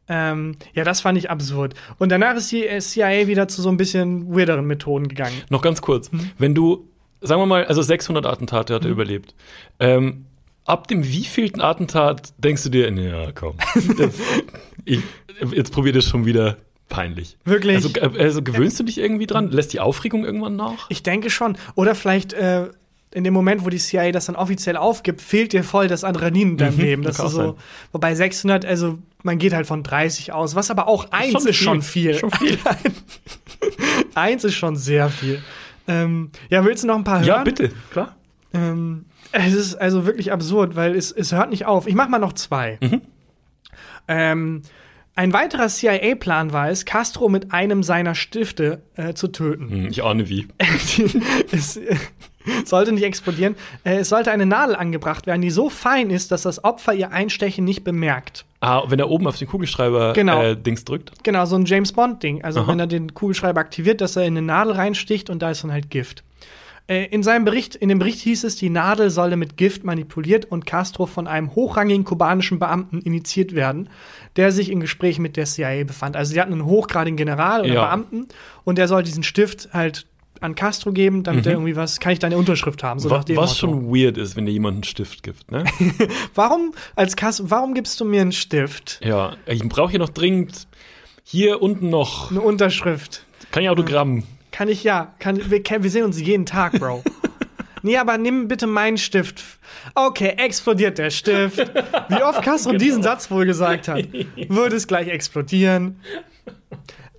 [0.09, 1.73] Ähm, ja, das fand ich absurd.
[1.97, 5.35] Und danach ist die äh, CIA wieder zu so ein bisschen weirderen Methoden gegangen.
[5.49, 6.11] Noch ganz kurz.
[6.11, 6.31] Mhm.
[6.37, 6.87] Wenn du,
[7.21, 9.35] sagen wir mal, also 600 Attentate hat er überlebt.
[9.79, 10.25] Ähm,
[10.65, 13.55] ab dem wievielten Attentat denkst du dir, ja, komm,
[13.97, 14.21] jetzt,
[14.85, 15.01] ich,
[15.51, 17.37] jetzt probier das schon wieder peinlich.
[17.43, 17.75] Wirklich?
[17.75, 19.51] Also, äh, also gewöhnst du dich irgendwie dran?
[19.51, 20.89] Lässt die Aufregung irgendwann nach?
[20.89, 21.57] Ich denke schon.
[21.75, 22.67] Oder vielleicht äh,
[23.17, 26.51] in dem Moment, wo die CIA das dann offiziell aufgibt, fehlt dir voll das Adrenalin
[26.51, 27.03] in deinem Mhm, Leben.
[27.03, 27.57] das ist so,
[27.91, 31.57] wobei 600, also man geht halt von 30 aus, was aber auch eins schon ist
[31.57, 31.65] viel.
[31.65, 32.13] schon viel.
[32.13, 32.57] Schon viel.
[34.15, 35.41] eins ist schon sehr viel.
[35.87, 37.27] Ähm, ja, willst du noch ein paar hören?
[37.27, 38.15] Ja, bitte, klar.
[38.53, 41.87] Ähm, es ist also wirklich absurd, weil es, es hört nicht auf.
[41.87, 42.77] Ich mach mal noch zwei.
[42.81, 43.01] Mhm.
[44.07, 44.61] Ähm,
[45.15, 49.69] ein weiterer CIA-Plan war es, Castro mit einem seiner Stifte äh, zu töten.
[49.69, 50.47] Hm, Ich ahne wie.
[51.51, 51.79] es
[52.65, 53.55] sollte nicht explodieren.
[53.83, 57.11] Äh, es sollte eine Nadel angebracht werden, die so fein ist, dass das Opfer ihr
[57.11, 58.45] Einstechen nicht bemerkt.
[58.59, 60.41] Ah, wenn er oben auf den Kugelschreiber Genau.
[60.41, 61.23] äh, Dings drückt.
[61.23, 62.43] Genau, so ein James Bond-Ding.
[62.43, 62.67] Also Aha.
[62.69, 65.71] wenn er den Kugelschreiber aktiviert, dass er in eine Nadel reinsticht und da ist dann
[65.71, 66.23] halt Gift.
[66.89, 70.45] Äh, in seinem Bericht, in dem Bericht hieß es, die Nadel solle mit Gift manipuliert
[70.45, 73.89] und Castro von einem hochrangigen kubanischen Beamten initiiert werden,
[74.37, 76.15] der sich in Gespräch mit der CIA befand.
[76.15, 77.85] Also sie hatten einen hochgradigen General oder Ja.
[77.85, 78.27] Beamten
[78.63, 80.06] und der soll diesen Stift halt
[80.41, 83.57] an Castro geben, damit er irgendwie was, kann ich deine Unterschrift haben, so Was, was
[83.57, 85.63] schon weird ist, wenn dir jemand einen Stift gibt, ne?
[86.35, 88.99] Warum, als Castro, warum gibst du mir einen Stift?
[89.03, 90.67] ja, ich brauche hier noch dringend
[91.29, 92.31] hier unten noch.
[92.31, 93.25] Eine Unterschrift?
[93.51, 94.23] Kann ich Autogramm?
[94.51, 95.13] Kann ich ja.
[95.19, 97.03] Kann, wir, wir sehen uns jeden Tag, Bro.
[97.83, 99.43] nee, aber nimm bitte meinen Stift.
[99.93, 101.59] Okay, explodiert der Stift.
[102.09, 104.07] Wie oft Castro diesen Satz wohl gesagt hat.
[104.47, 105.99] Würde es gleich explodieren.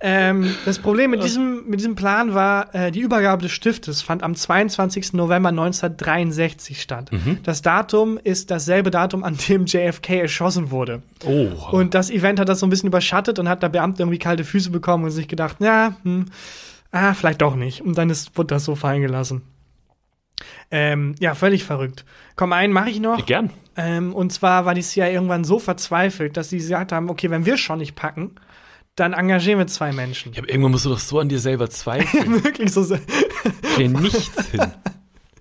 [0.01, 4.23] Ähm, das Problem mit diesem, mit diesem Plan war, äh, die Übergabe des Stiftes fand
[4.23, 5.13] am 22.
[5.13, 7.11] November 1963 statt.
[7.43, 11.01] Das Datum ist dasselbe Datum, an dem JFK erschossen wurde.
[11.25, 11.49] Oh.
[11.71, 14.45] Und das Event hat das so ein bisschen überschattet und hat der Beamte irgendwie kalte
[14.45, 16.25] Füße bekommen und sich gedacht, ja, hm,
[16.91, 17.81] ah, vielleicht doch nicht.
[17.81, 19.41] Und dann ist, wurde das so fallen gelassen.
[20.71, 22.05] Ähm, ja, völlig verrückt.
[22.37, 23.25] Komm, einen mache ich noch.
[23.25, 23.49] Gern.
[23.75, 27.45] Ähm, und zwar war die CIA irgendwann so verzweifelt, dass sie gesagt haben, okay, wenn
[27.45, 28.35] wir schon nicht packen,
[28.99, 30.33] dann engagieren wir zwei Menschen.
[30.33, 32.43] Ja, aber irgendwann musst du doch so an dir selber zweifeln.
[32.43, 32.85] Wirklich so,
[33.75, 34.61] Krieg nichts hin.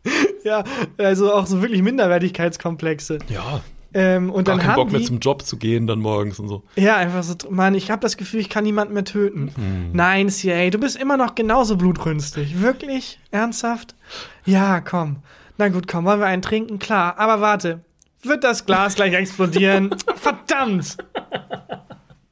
[0.45, 0.65] ja,
[0.97, 3.19] also auch so wirklich Minderwertigkeitskomplexe.
[3.29, 3.61] Ja.
[3.95, 6.39] Ähm, und Gar dann keinen Bock haben mehr die, zum Job zu gehen dann morgens
[6.39, 6.63] und so.
[6.77, 9.51] Ja, einfach so, Mann, ich habe das Gefühl, ich kann niemanden mehr töten.
[9.55, 9.93] Hm.
[9.93, 12.61] Nein, CIA, du bist immer noch genauso blutrünstig.
[12.61, 13.19] Wirklich?
[13.31, 13.95] Ernsthaft?
[14.45, 15.17] Ja, komm.
[15.57, 16.79] Na gut, komm, wollen wir einen trinken?
[16.79, 17.81] Klar, aber warte.
[18.23, 19.91] Wird das Glas gleich explodieren?
[20.17, 20.97] Verdammt!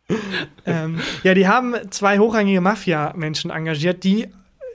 [0.66, 4.28] ähm, ja, die haben zwei hochrangige Mafia-Menschen engagiert, die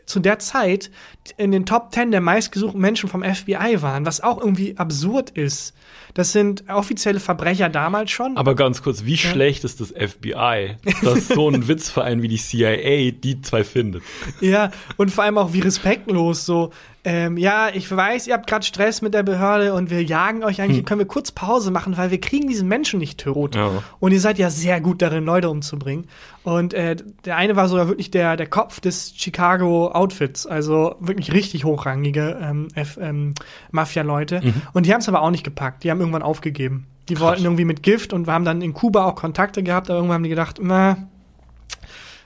[0.06, 0.92] zu der Zeit
[1.38, 5.74] in den Top 10 der meistgesuchten Menschen vom FBI waren, was auch irgendwie absurd ist.
[6.14, 8.36] Das sind offizielle Verbrecher damals schon.
[8.36, 13.12] Aber ganz kurz, wie schlecht ist das FBI, dass so ein Witzverein wie die CIA
[13.12, 14.04] die zwei findet?
[14.42, 16.72] Ja, und vor allem auch wie respektlos so.
[17.04, 20.62] Ähm, ja, ich weiß, ihr habt gerade Stress mit der Behörde und wir jagen euch
[20.62, 20.86] eigentlich.
[20.86, 23.56] Können wir kurz Pause machen, weil wir kriegen diesen Menschen nicht tot.
[23.56, 23.84] Ja.
[24.00, 26.06] Und ihr seid ja sehr gut darin, Leute umzubringen.
[26.44, 26.96] Und äh,
[27.26, 32.38] der eine war sogar wirklich der, der Kopf des Chicago Outfits, also wirklich richtig hochrangige
[32.42, 32.68] ähm,
[33.00, 33.34] ähm,
[33.72, 34.42] Mafia-Leute.
[34.74, 35.84] Und die haben es aber auch nicht gepackt.
[35.84, 36.86] Die haben irgendwann aufgegeben.
[37.10, 37.24] Die Krass.
[37.24, 40.16] wollten irgendwie mit Gift und wir haben dann in Kuba auch Kontakte gehabt, aber irgendwann
[40.16, 40.98] haben die gedacht, na,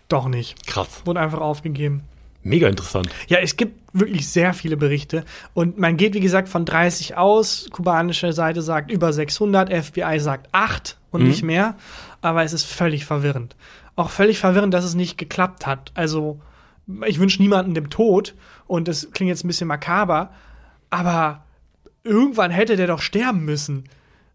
[0.09, 0.67] doch nicht.
[0.67, 1.01] Krass.
[1.05, 2.03] Wurde einfach aufgegeben.
[2.45, 3.09] Mega interessant.
[3.27, 5.25] Ja, es gibt wirklich sehr viele Berichte
[5.55, 7.67] und man geht, wie gesagt, von 30 aus.
[7.71, 11.27] Kubanische Seite sagt über 600, FBI sagt 8 und Mhm.
[11.27, 11.75] nicht mehr.
[12.21, 13.55] Aber es ist völlig verwirrend.
[13.95, 15.91] Auch völlig verwirrend, dass es nicht geklappt hat.
[15.95, 16.39] Also,
[17.07, 18.35] ich wünsche niemanden dem Tod
[18.67, 20.31] und das klingt jetzt ein bisschen makaber,
[20.91, 21.43] aber
[22.03, 23.85] irgendwann hätte der doch sterben müssen.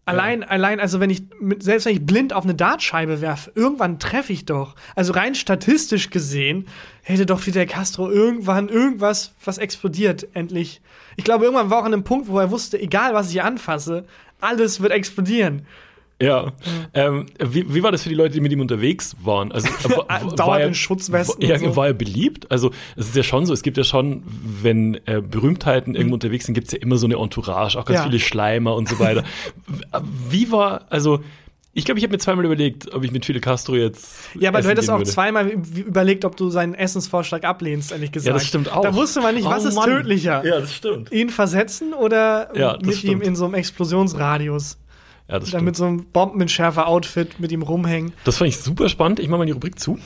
[0.05, 3.99] Allein, allein, also wenn ich, mit, selbst wenn ich blind auf eine Dartscheibe werfe, irgendwann
[3.99, 4.75] treffe ich doch.
[4.95, 6.67] Also rein statistisch gesehen
[7.03, 10.81] hätte doch Fidel Castro irgendwann irgendwas, was explodiert, endlich.
[11.17, 14.05] Ich glaube, irgendwann war auch an einem Punkt, wo er wusste, egal was ich anfasse,
[14.39, 15.67] alles wird explodieren.
[16.21, 16.51] Ja.
[16.93, 19.51] Ähm, wie, wie war das für die Leute, die mit ihm unterwegs waren?
[19.51, 21.75] Also, Dauernd war er- in Schutzwesten Ja, und so.
[21.75, 22.49] war er beliebt?
[22.51, 24.23] Also, es ist ja schon so, es gibt ja schon,
[24.61, 27.99] wenn äh, Berühmtheiten irgendwo unterwegs sind, gibt es ja immer so eine Entourage, auch ganz
[27.99, 28.03] Mhm.
[28.05, 28.09] Ja.
[28.09, 29.23] viele Schleimer und so weiter.
[30.29, 31.19] wie war, also,
[31.73, 34.13] ich glaube, ich habe mir zweimal überlegt, ob ich mit Fidel Castro jetzt.
[34.37, 35.09] Ja, aber essen du hättest auch würde.
[35.09, 38.27] zweimal überlegt, ob du seinen Essensvorschlag ablehnst, ehrlich gesagt.
[38.27, 38.81] Ja, das stimmt auch.
[38.81, 39.85] Da wusste man nicht, was Oh, ist Mann.
[39.89, 40.45] tödlicher.
[40.45, 41.13] Ja, das stimmt.
[41.13, 43.13] Ihn versetzen oder Ja, mit stimmt.
[43.13, 44.77] ihm in so einem Explosionsradius?
[45.31, 48.11] Ja, das Dann mit so einem Bombenentschärfer-Outfit mit ihm rumhängen.
[48.25, 49.19] Das fand ich super spannend.
[49.19, 49.97] Ich mache mal die Rubrik zu.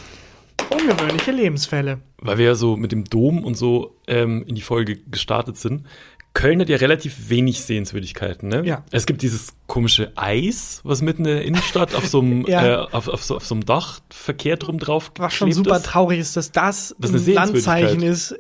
[0.69, 1.99] Ungewöhnliche Lebensfälle.
[2.19, 5.85] weil wir ja so mit dem Dom und so ähm, in die Folge gestartet sind.
[6.33, 8.65] Köln hat ja relativ wenig Sehenswürdigkeiten, ne?
[8.65, 8.83] Ja.
[8.91, 12.83] Es gibt dieses komische Eis, was mitten in der Innenstadt auf so einem, Ja.
[12.83, 15.85] äh, auf, auf, so, auf so einem Dach verkehrt rum drauf Was schon super ist.
[15.85, 18.35] traurig ist, dass das, Das ein Landzeichen ist.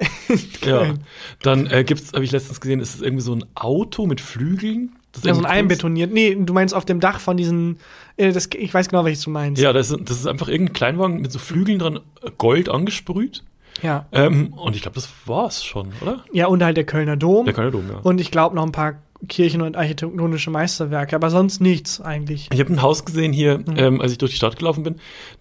[0.65, 0.93] Ja.
[1.41, 4.94] Dann äh, gibt's, habe ich letztens gesehen, ist es irgendwie so ein Auto mit Flügeln.
[5.15, 6.11] Das ist Ja, so ein einbetoniert.
[6.11, 7.77] Nee, du meinst auf dem Dach von diesen,
[8.17, 9.61] äh, das, ich weiß genau, welches du meinst.
[9.61, 13.43] Ja, das ist, das ist einfach irgendein Kleinwagen mit so Flügeln dran, äh, Gold angesprüht.
[13.81, 16.23] Ja, Ähm, und ich glaube, das war's schon, oder?
[16.31, 17.43] ja und halt der Kölner Dom.
[17.45, 17.97] Der Kölner Dom, ja.
[17.97, 22.47] Und ich glaube noch ein paar Kirchen und architektonische Meisterwerke, aber sonst nichts eigentlich.
[22.53, 23.63] Ich habe ein Haus gesehen hier, Mhm.
[23.77, 24.95] ähm, als ich durch die Stadt gelaufen bin.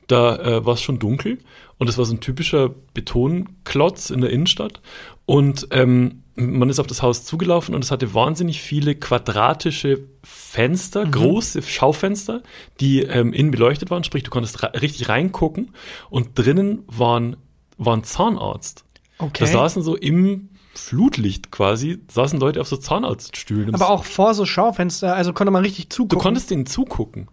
[0.08, 1.38] Da äh, war es schon dunkel
[1.78, 4.80] und es war so ein typischer Betonklotz in der Innenstadt.
[5.26, 10.06] Und ähm, man ist auf das Haus zugelaufen und es hatte wahnsinnig viele quadratische Mhm.
[10.24, 12.42] Fenster, große Schaufenster,
[12.80, 14.04] die ähm, innen beleuchtet waren.
[14.04, 15.72] Sprich, du konntest richtig reingucken
[16.10, 17.36] und drinnen waren,
[17.76, 18.84] waren Zahnarzt.
[19.18, 19.44] Okay.
[19.44, 23.74] Da saßen so im Flutlicht quasi, saßen Leute auf so Zahnarztstühlen.
[23.74, 26.18] Aber auch vor so Schaufenster, also konnte man richtig Du zugucken.
[26.20, 27.28] konntest denen zugucken.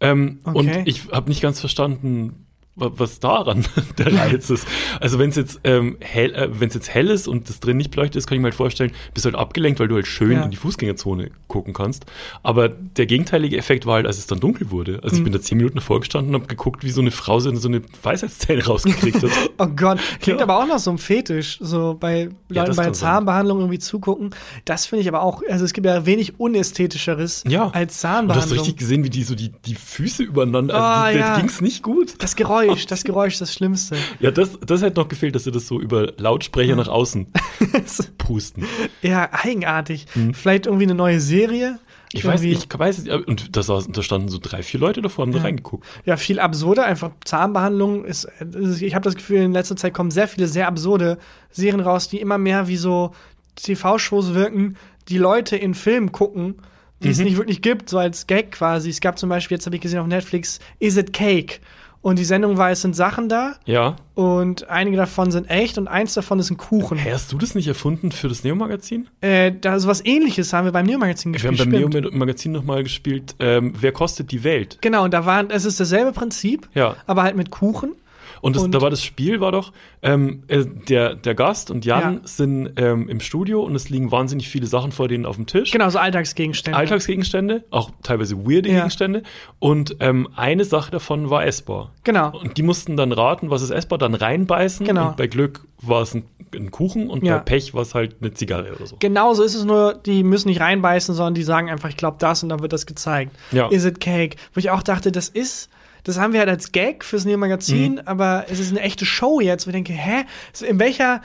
[0.00, 0.58] Ähm, Okay.
[0.58, 2.45] Und ich habe nicht ganz verstanden,
[2.76, 3.64] was daran
[3.98, 4.66] der Reiz ist.
[5.00, 7.90] Also wenn es jetzt ähm, hell, äh, es jetzt hell ist und das drin nicht
[7.90, 10.42] beleuchtet ist, kann ich mir halt vorstellen, bist halt abgelenkt, weil du halt schön Ja.
[10.44, 12.04] in die Fußgängerzone gucken kannst.
[12.42, 15.00] Aber der gegenteilige Effekt war halt, als es dann dunkel wurde.
[15.02, 15.24] Also ich Mhm.
[15.24, 17.82] bin da zehn Minuten davor gestanden und habe geguckt, wie so eine Frau so eine,
[18.02, 19.30] Weisheitszähne rausgekriegt hat.
[19.58, 20.44] Oh Gott, klingt Ja.
[20.44, 22.94] aber auch noch so ein Fetisch, so bei Ja, Leuten das bei sein.
[22.94, 24.30] Zahnbehandlung irgendwie zugucken.
[24.66, 27.68] Das finde ich aber auch, also es gibt ja wenig unästhetischeres Ja.
[27.68, 28.58] als Und du hast Zahnbehandlung.
[28.58, 31.34] richtig gesehen, wie die so die, die Füße übereinander, Ah, also die, ja.
[31.34, 32.14] da ging's nicht gut.
[32.18, 33.96] das Geräusch, das Geräusch ist das Schlimmste.
[34.20, 37.26] Ja, das, das hätte noch gefehlt, dass sie das so über Lautsprecher nach außen
[38.18, 38.64] pusten.
[39.02, 40.06] ja, eigenartig.
[40.32, 41.78] Vielleicht irgendwie eine neue Serie.
[42.12, 45.26] Ich weiß, ich weiß, es, und da, saßen, da standen so drei, vier Leute davor,
[45.26, 45.84] haben da reingeguckt.
[46.04, 50.10] Ja, viel absurder, einfach Zahnbehandlung ist, ist ich habe das Gefühl, in letzter Zeit kommen
[50.10, 51.18] sehr viele sehr absurde
[51.50, 53.12] Serien raus, die immer mehr wie so
[53.56, 54.76] TV-Shows wirken,
[55.08, 56.56] die Leute in Filmen gucken,
[57.02, 57.12] die Mhm.
[57.12, 58.88] es nicht wirklich gibt, so als Gag quasi.
[58.88, 61.58] Es gab zum Beispiel, jetzt habe ich gesehen auf Netflix, Is It Cake?
[62.06, 63.96] Und die Sendung war, es sind Sachen da Ja.
[64.14, 66.96] und einige davon sind echt und eins davon ist ein Kuchen.
[66.98, 69.08] Hey, hast du das nicht erfunden für das Neo-Magazin?
[69.22, 71.58] Äh, da so was ähnliches haben wir beim Neo-Magazin Wir gespielt.
[71.58, 72.02] haben beim.
[72.04, 74.78] Neo-Magazin nochmal gespielt, ähm, Wer kostet die Welt?
[74.82, 76.94] Genau, und da war, es ist dasselbe Prinzip, Ja.
[77.08, 77.96] aber halt mit Kuchen.
[78.40, 79.72] Und, das, Und- da war das Spiel, war doch,
[80.02, 82.20] ähm, äh, der, der Gast und Jan Ja.
[82.24, 85.70] sind ähm, im Studio und es liegen wahnsinnig viele Sachen vor denen auf dem Tisch.
[85.70, 86.78] Genau, so Alltagsgegenstände.
[86.78, 88.76] Alltagsgegenstände, auch teilweise weirde Ja.
[88.76, 89.22] Gegenstände.
[89.58, 91.92] Und ähm, eine Sache davon war essbar.
[92.04, 92.36] Genau.
[92.38, 94.86] Und die mussten dann raten, was ist essbar, dann reinbeißen.
[94.86, 95.08] Genau.
[95.08, 96.24] Und bei Glück war es ein,
[96.54, 97.38] ein Kuchen und Ja.
[97.38, 98.96] bei Pech war es halt eine Zigarre oder so.
[98.98, 102.16] Genau so ist es nur, die müssen nicht reinbeißen, sondern die sagen einfach, ich glaube
[102.18, 103.32] das und dann wird das gezeigt.
[103.52, 103.68] Ja.
[103.68, 104.36] Is it cake?
[104.54, 105.68] Wo ich auch dachte, das ist,
[106.06, 108.00] das haben wir halt als Gag fürs Neo-Magazin, Mhm.
[108.04, 109.66] aber es ist eine echte Show jetzt.
[109.66, 110.24] Wo ich denke, hä?
[110.66, 111.20] In welcher,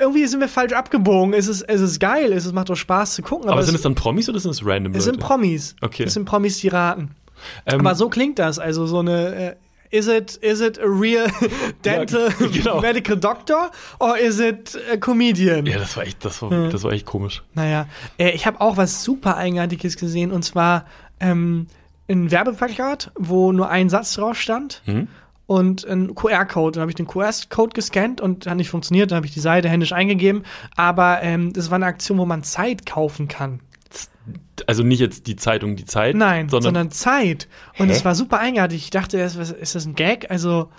[0.00, 1.32] irgendwie sind wir falsch abgebogen.
[1.32, 3.46] Es ist, es ist geil, es macht doch Spaß zu gucken.
[3.48, 5.26] Aber, Aber, sind es, dann Promis oder sind es random es sind Leute?
[5.26, 5.74] Promis.
[5.80, 6.04] Okay.
[6.04, 7.12] Es sind Promis, die raten.
[7.66, 8.58] Ähm, Aber so klingt das.
[8.58, 11.26] Also so eine, äh, is it, is it a real
[11.84, 12.80] dental Ja, genau.
[12.80, 13.70] medical doctor
[14.00, 15.64] or is it a comedian?
[15.66, 17.42] Ja, das war echt, das war, das war echt komisch.
[17.54, 17.86] Naja,
[18.18, 20.84] äh, ich habe auch was super Eigenartiges gesehen und zwar
[21.20, 21.68] ähm,
[22.08, 25.08] ein Werbeplakat, wo nur ein Satz drauf stand Hm?
[25.46, 26.72] und ein QR-Code.
[26.72, 29.10] Dann habe ich den QR-Code gescannt und hat nicht funktioniert.
[29.10, 30.42] Dann habe ich die Seite händisch eingegeben.
[30.76, 33.60] Aber ähm, das war eine Aktion, wo man Zeit kaufen kann.
[34.66, 37.46] Also nicht jetzt die Zeitung, die Zeit, Nein, sondern, sondern, Zeit.
[37.78, 38.82] Und es war super eigenartig.
[38.84, 40.30] Ich dachte, was- ist das ein Gag?
[40.30, 40.70] Also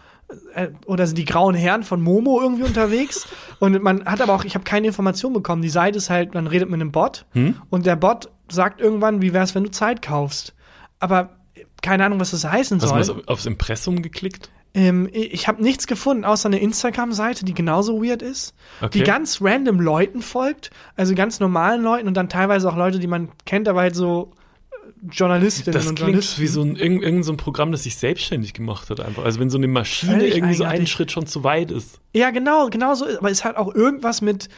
[0.56, 3.28] äh, oder sind die grauen Herren von Momo irgendwie unterwegs?
[3.60, 5.62] und man hat aber auch, ich habe keine Information bekommen.
[5.62, 7.56] Die Seite ist halt, man redet mit einem Bot Hm?
[7.70, 10.54] und der Bot sagt irgendwann, wie wär's, wenn du Zeit kaufst?
[11.00, 13.16] Aber äh, keine Ahnung, was das heißen hast du soll.
[13.18, 14.50] mal aufs Impressum geklickt?
[14.74, 19.00] Ähm, ich habe nichts gefunden, außer eine Instagram-Seite, die genauso weird ist, Okay.
[19.00, 23.08] die ganz random Leuten folgt, also ganz normalen Leuten und dann teilweise auch Leute, die
[23.08, 24.34] man kennt, aber halt so
[24.72, 26.42] äh, Journalistinnen Das und klingt Journalisten.
[26.42, 29.24] wie so ein, irgend, irgend so ein Programm, das sich selbstständig gemacht hat einfach.
[29.24, 30.86] Also wenn so eine Maschine Völlig irgendwie so einen.
[30.86, 32.00] Schritt schon zu weit ist.
[32.14, 33.06] Ja, genau, genau so.
[33.18, 34.50] Aber es hat auch irgendwas mit,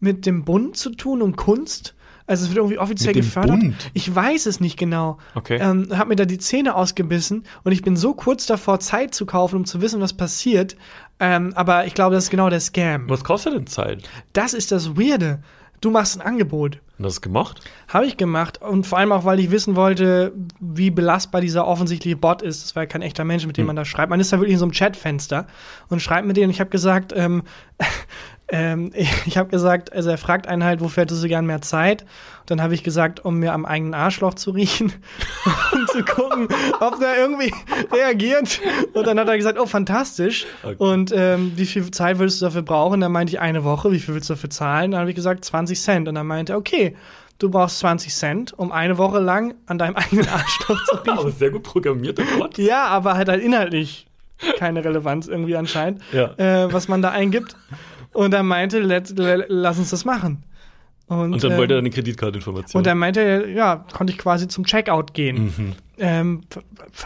[0.00, 1.94] mit dem Bund zu tun und Kunst.
[2.28, 3.58] Also es wird irgendwie offiziell gefördert.
[3.58, 3.90] Bund?
[3.94, 5.18] Ich weiß es nicht genau.
[5.34, 5.58] Okay.
[5.60, 9.24] Ähm, hab mir da die Zähne ausgebissen und ich bin so kurz davor, Zeit zu
[9.26, 10.76] kaufen, um zu wissen, was passiert.
[11.20, 13.08] Ähm, aber ich glaube, das ist genau der Scam.
[13.08, 14.08] Was kostet denn Zeit?
[14.34, 15.40] Das ist das Weirde.
[15.80, 16.80] Du machst ein Angebot.
[16.98, 17.60] Und das gemacht?
[17.86, 18.60] Habe ich gemacht.
[18.60, 22.64] Und vor allem auch, weil ich wissen wollte, wie belastbar dieser offensichtliche Bot ist.
[22.64, 24.10] Das war ja kein echter Mensch, mit dem man da schreibt.
[24.10, 25.46] Man ist da wirklich in so einem Chatfenster
[25.88, 26.50] und schreibt mit denen.
[26.50, 27.44] Ich habe gesagt, ähm,
[28.50, 28.92] ähm,
[29.26, 32.02] ich, habe gesagt, also er fragt einen halt, wofür hättest du gern mehr Zeit?
[32.40, 34.92] Und dann habe ich gesagt, um mir am eigenen Arschloch zu riechen
[35.72, 36.48] und zu gucken,
[36.80, 37.52] ob der irgendwie
[37.92, 38.60] reagiert.
[38.94, 40.46] Und dann hat er gesagt, oh, fantastisch.
[40.62, 40.76] Okay.
[40.78, 43.00] Und ähm, wie viel Zeit würdest du dafür brauchen?
[43.00, 43.92] Dann meinte ich eine Woche.
[43.92, 44.92] Wie viel willst du dafür zahlen?
[44.92, 46.08] Dann habe ich gesagt 20 Cent.
[46.08, 46.96] Und dann meinte er, okay,
[47.38, 51.18] du brauchst 20 Cent, um eine Woche lang an deinem eigenen Arschloch zu riechen.
[51.18, 52.56] Aber sehr gut programmierter Bot.
[52.56, 54.06] Ja, aber halt halt inhaltlich
[54.56, 56.34] keine Relevanz irgendwie anscheinend, Ja.
[56.36, 57.56] äh, was man da eingibt.
[58.12, 60.44] Und er meinte, let, le- lass uns das machen.
[61.06, 62.78] Und, Und dann ähm, wollte er eine Kreditkarteninformation.
[62.78, 65.44] und dann meinte er, ja, konnte ich quasi zum Checkout gehen.
[65.56, 65.72] Mhm.
[65.96, 66.40] Ähm,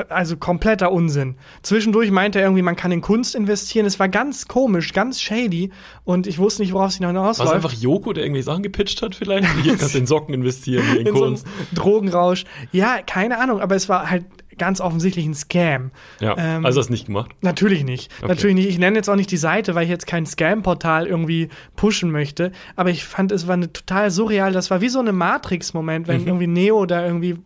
[0.09, 1.37] also kompletter Unsinn.
[1.63, 3.87] Zwischendurch meinte er irgendwie, man kann in Kunst investieren.
[3.87, 5.71] Es war ganz komisch, ganz shady.
[6.03, 7.39] Und ich wusste nicht, worauf es hinausläuft.
[7.39, 9.47] War es einfach Joko, der irgendwie Sachen gepitcht hat vielleicht?
[9.63, 11.47] Hier kannst du in Socken investieren, in, in so Kunst.
[11.73, 12.43] Drogenrausch.
[12.73, 14.25] Ja, keine Ahnung, aber es war halt
[14.59, 15.91] ganz offensichtlich ein Scam.
[16.21, 17.31] Ja, Ähm, also hast du nicht gemacht.
[17.41, 18.11] Natürlich nicht.
[18.19, 18.29] Okay.
[18.29, 18.69] Natürlich nicht.
[18.69, 22.53] Ich nenne jetzt auch nicht die Seite, weil ich jetzt kein Scam-Portal irgendwie pushen möchte.
[22.77, 24.53] Aber ich fand, es war eine total surreal.
[24.53, 26.27] Das war wie so eine Matrix-Moment, wenn Mhm.
[26.29, 27.37] irgendwie Neo da irgendwie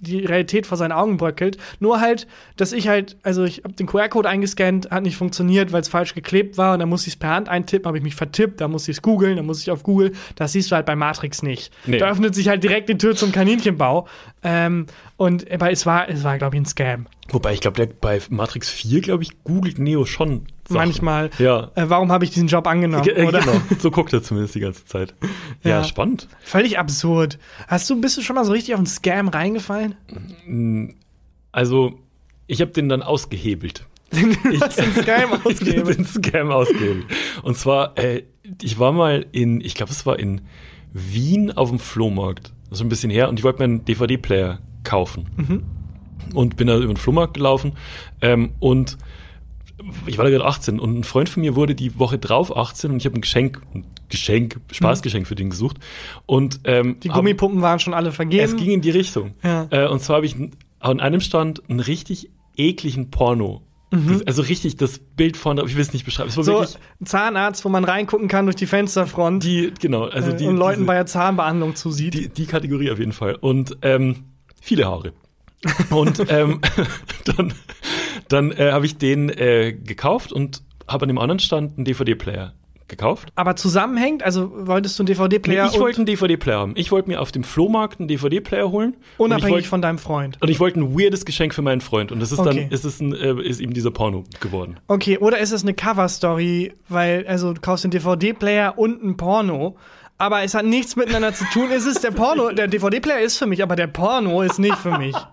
[0.00, 1.58] die Realität vor seinen Augen bröckelt.
[1.78, 2.26] Nur halt,
[2.56, 6.14] dass ich halt, also ich habe den QR-Code eingescannt, hat nicht funktioniert, weil es falsch
[6.14, 8.70] geklebt war und dann musste ich es per Hand eintippen, habe ich mich vertippt, dann
[8.70, 10.12] musste ich es googeln, dann musste ich auf Google.
[10.36, 11.72] Das siehst du halt bei Matrix nicht.
[11.86, 11.98] Nee.
[11.98, 14.06] Da öffnet sich halt direkt die Tür zum Kaninchenbau.
[14.42, 14.86] Ähm,
[15.16, 17.06] und aber es war, es war, glaube ich, ein Scam.
[17.28, 20.86] Wobei, ich glaube, bei Matrix 4, glaube ich, googelt Neo schon Sachen.
[20.88, 21.30] Manchmal.
[21.38, 21.70] Ja.
[21.74, 23.04] Äh, warum habe ich diesen Job angenommen?
[23.04, 23.40] Ge- äh, oder?
[23.40, 25.14] Genau, so guckt er zumindest die ganze Zeit.
[25.62, 25.84] Ja, Ja.
[25.84, 26.26] spannend.
[26.40, 27.38] Völlig absurd.
[27.68, 29.94] Hast du, bist du schon mal so richtig auf einen Scam reingefallen?
[31.52, 31.98] Also,
[32.46, 33.86] ich habe den dann ausgehebelt.
[34.12, 35.98] Du hast den Scam Ich ausgehebelt.
[35.98, 37.04] den Scam ausgehebelt.
[37.42, 38.22] Und zwar, äh,
[38.62, 40.40] ich war mal in, ich glaube, es war in
[40.92, 42.52] Wien auf dem Flohmarkt.
[42.68, 43.28] Das ist ein bisschen her.
[43.28, 45.26] Und ich wollte mir einen DVD-Player kaufen.
[45.36, 45.62] Mhm.
[46.34, 47.72] Und bin da über den Flohmarkt gelaufen.
[48.20, 48.98] Ähm, und
[50.06, 52.90] ich war da gerade 18 und ein Freund von mir wurde die Woche drauf 18
[52.90, 55.78] und ich habe ein Geschenk, ein Geschenk, Spaßgeschenk für den gesucht.
[56.26, 58.44] Und ähm, Die hab- Gummipumpen waren schon alle vergeben.
[58.44, 59.34] es ging in die Richtung.
[59.42, 59.66] Ja.
[59.70, 60.36] Äh, und zwar habe ich
[60.80, 63.62] an einem Stand einen richtig ekligen Porno.
[63.92, 66.28] Das, also richtig, das Bild vorne, ich will es nicht beschreiben.
[66.30, 66.42] Mhm.
[66.44, 70.36] so wirklich ein Zahnarzt, wo man reingucken kann durch die Fensterfront die, genau, also äh,
[70.36, 72.14] die, und Leuten diese- bei der Zahnbehandlung zusieht.
[72.14, 73.34] die, die Kategorie auf jeden Fall.
[73.34, 74.26] Und ähm,
[74.60, 75.12] viele Haare.
[75.90, 76.60] Und ähm,
[77.24, 77.52] dann,
[78.32, 82.52] dann äh, habe ich den äh, gekauft und habe an dem anderen Stand einen DVD-Player
[82.88, 83.28] gekauft.
[83.36, 86.72] aber zusammenhängt, also wolltest du einen DVD-Player ich wollte einen DVD-Player haben.
[86.74, 88.96] Ich wollte mir auf dem Flohmarkt einen DVD-Player holen.
[89.16, 90.38] unabhängig wollte, von deinem Freund.
[90.42, 92.10] Und ich wollte ein weirdes Geschenk für meinen Freund.
[92.10, 92.62] Und das ist Okay.
[92.62, 94.80] dann, ist es ein, äh, ist ihm dieser Porno geworden.
[94.88, 99.76] Okay, oder ist es eine Cover-Story, weil, also du kaufst den DVD-Player und ein Porno,
[100.18, 101.68] aber es hat nichts miteinander zu tun.
[101.72, 104.98] Es ist der Porno, der DVD-Player ist für mich, aber der Porno ist nicht für
[104.98, 105.14] mich.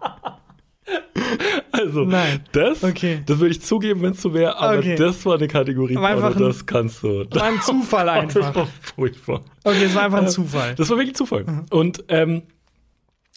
[1.71, 2.41] Also, Nein.
[2.53, 3.21] das, Okay.
[3.25, 4.95] das würde ich zugeben, wenn es so wäre, aber Okay.
[4.95, 7.23] das war eine Kategorie einfach ein- das kannst du.
[7.29, 8.55] Das war ein Zufall Das einfach.
[8.55, 9.41] war furchtbar.
[9.63, 10.73] Okay, es war einfach ein Zufall.
[10.75, 11.45] Das war wirklich Zufall.
[11.69, 12.43] Und ähm,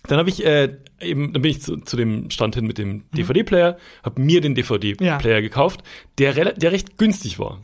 [0.07, 3.05] dann habe ich äh, eben, dann bin ich zu, zu dem Stand hin mit dem
[3.13, 5.83] DVD-Player, habe mir den DVD-Player gekauft,
[6.19, 7.61] der, der recht günstig war.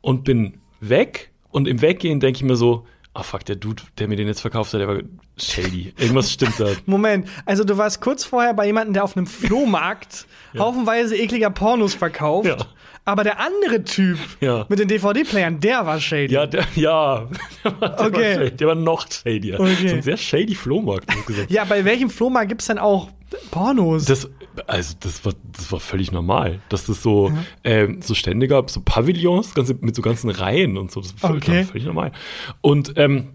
[0.00, 4.08] Und bin weg und im Weggehen denke ich mir so, ah fuck, der Dude, der
[4.08, 4.98] mir den jetzt verkauft hat, der war
[5.36, 5.94] shady.
[5.96, 6.66] Irgendwas stimmt da.
[6.86, 10.26] Moment, also du warst kurz vorher bei jemandem, der auf einem Flohmarkt
[10.58, 12.56] haufenweise ekliger Pornos verkauft, Ja.
[13.04, 14.66] Aber der andere Typ Ja.
[14.68, 16.32] mit den DVD-Playern, der war shady.
[16.32, 17.28] Ja, der, ja.
[17.64, 18.12] Der war, der Okay.
[18.14, 18.56] war, shady.
[18.56, 19.60] der war noch shadier.
[19.60, 19.88] Okay.
[19.88, 21.50] So ein sehr shady Flohmarkt, muss ich gesagt.
[21.50, 23.10] Ja, bei welchem Flohmarkt gibt's denn auch
[23.50, 24.04] Pornos?
[24.04, 24.28] Das,
[24.66, 27.32] also das war, das war völlig normal, dass das so,
[27.64, 31.00] ähm, so Stände gab, so Pavillons, ganze, mit so ganzen Reihen und so.
[31.00, 31.64] Das war völlig, Okay.
[31.64, 32.12] völlig normal.
[32.60, 33.30] Und ähm,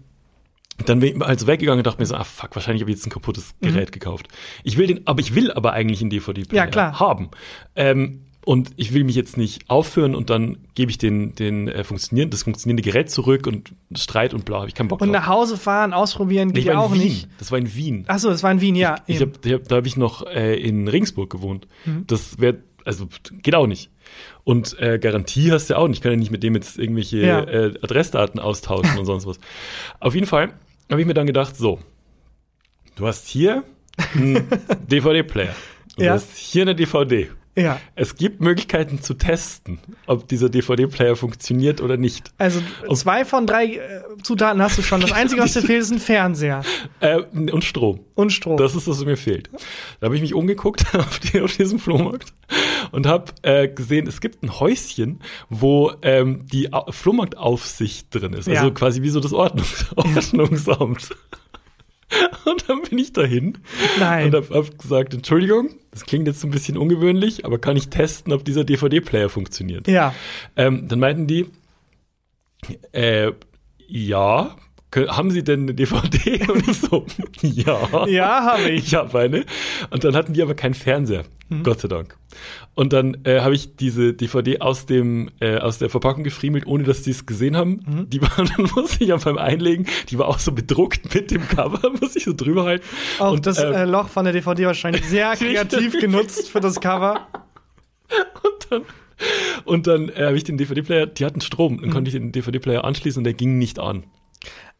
[0.86, 3.06] dann bin ich also weggegangen und dachte mir so, ah fuck, wahrscheinlich habe ich jetzt
[3.06, 4.28] ein kaputtes Gerät gekauft.
[4.64, 6.56] Ich will den, aber ich will aber eigentlich einen DVD-Player Mhm.
[6.56, 6.98] Ja, klar.
[7.00, 7.30] haben.
[7.76, 11.84] Ähm, und ich will mich jetzt nicht aufführen und dann gebe ich den, den äh,
[11.84, 15.20] funktionieren, das funktionierende Gerät zurück und Streit und bla, habe ich keinen Bock und drauf.
[15.22, 17.02] nach Hause fahren, ausprobieren, Ich geht in auch Wien.
[17.02, 17.28] nicht.
[17.38, 18.04] Das war in Wien.
[18.08, 18.96] Achso, das war in Wien, ja.
[19.06, 19.32] Ich eben.
[19.34, 21.66] hab, ich hab, da habe ich noch äh, in Regensburg gewohnt.
[21.84, 22.04] Mhm.
[22.06, 23.08] Das wäre, also
[23.42, 23.90] geht auch nicht.
[24.42, 25.98] Und äh, Garantie hast du ja auch nicht.
[25.98, 27.40] Ich kann ja nicht mit dem jetzt irgendwelche Ja.
[27.42, 29.38] äh, Adressdaten austauschen und sonst was.
[30.00, 30.54] Auf jeden Fall
[30.90, 31.78] habe ich mir dann gedacht, so,
[32.96, 33.64] du hast hier
[34.14, 34.48] einen
[34.90, 35.54] DVD-Player.
[35.98, 36.08] Und Ja.
[36.08, 37.28] Du hast hier eine DVD.
[37.56, 37.80] Ja.
[37.94, 42.32] Es gibt Möglichkeiten zu testen, ob dieser DVD-Player funktioniert oder nicht.
[42.38, 42.60] Also
[42.94, 43.78] zwei von drei äh,
[44.22, 45.00] Zutaten hast du schon.
[45.00, 46.62] Das Einzige, was dir fehlt, ist ein Fernseher
[47.00, 48.00] Äh, und Strom.
[48.14, 48.56] und Strom.
[48.56, 49.50] Das ist, was mir fehlt.
[50.00, 52.32] Da habe ich mich umgeguckt auf, die, auf diesem Flohmarkt
[52.92, 58.48] und habe äh, gesehen, es gibt ein Häuschen, wo ähm, die Au- Flohmarktaufsicht drin ist.
[58.48, 58.70] Also Ja.
[58.70, 61.10] quasi wie so das Ordnungs Ordnungsamt.
[62.44, 63.58] Und dann bin ich dahin
[63.98, 64.26] Nein.
[64.26, 68.32] und habe hab gesagt, Entschuldigung, das klingt jetzt ein bisschen ungewöhnlich, aber kann ich testen,
[68.32, 69.86] ob dieser DVD-Player funktioniert?
[69.86, 70.14] ja.
[70.56, 71.46] Ähm, dann meinten die,
[72.92, 73.32] äh,
[73.86, 74.56] ja,
[74.96, 76.40] haben Sie denn eine DVD?
[76.50, 77.06] Und ich so,
[77.42, 78.06] ja.
[78.08, 78.86] Ja, habe ich.
[78.86, 79.44] Ich habe eine.
[79.90, 81.24] Und dann hatten die aber keinen Fernseher.
[81.48, 81.62] Mhm.
[81.62, 82.16] Gott sei Dank.
[82.74, 86.84] Und dann äh, habe ich diese DVD aus dem äh, aus der Verpackung gefriemelt, ohne
[86.84, 87.80] dass die es gesehen haben.
[87.86, 88.10] Mhm.
[88.10, 91.46] Die war dann muss ich ja beim Einlegen, die war auch so bedruckt mit dem
[91.48, 92.84] Cover, muss ich so drüber halten.
[93.18, 96.80] Auch und, das äh, äh, Loch von der DVD wahrscheinlich sehr kreativ genutzt für das
[96.80, 97.26] Cover.
[98.42, 98.82] und dann,
[99.64, 101.80] und dann äh, habe ich den DVD-Player, die hatten Strom, Mhm.
[101.82, 104.04] dann konnte ich den DVD-Player anschließen und der ging nicht an.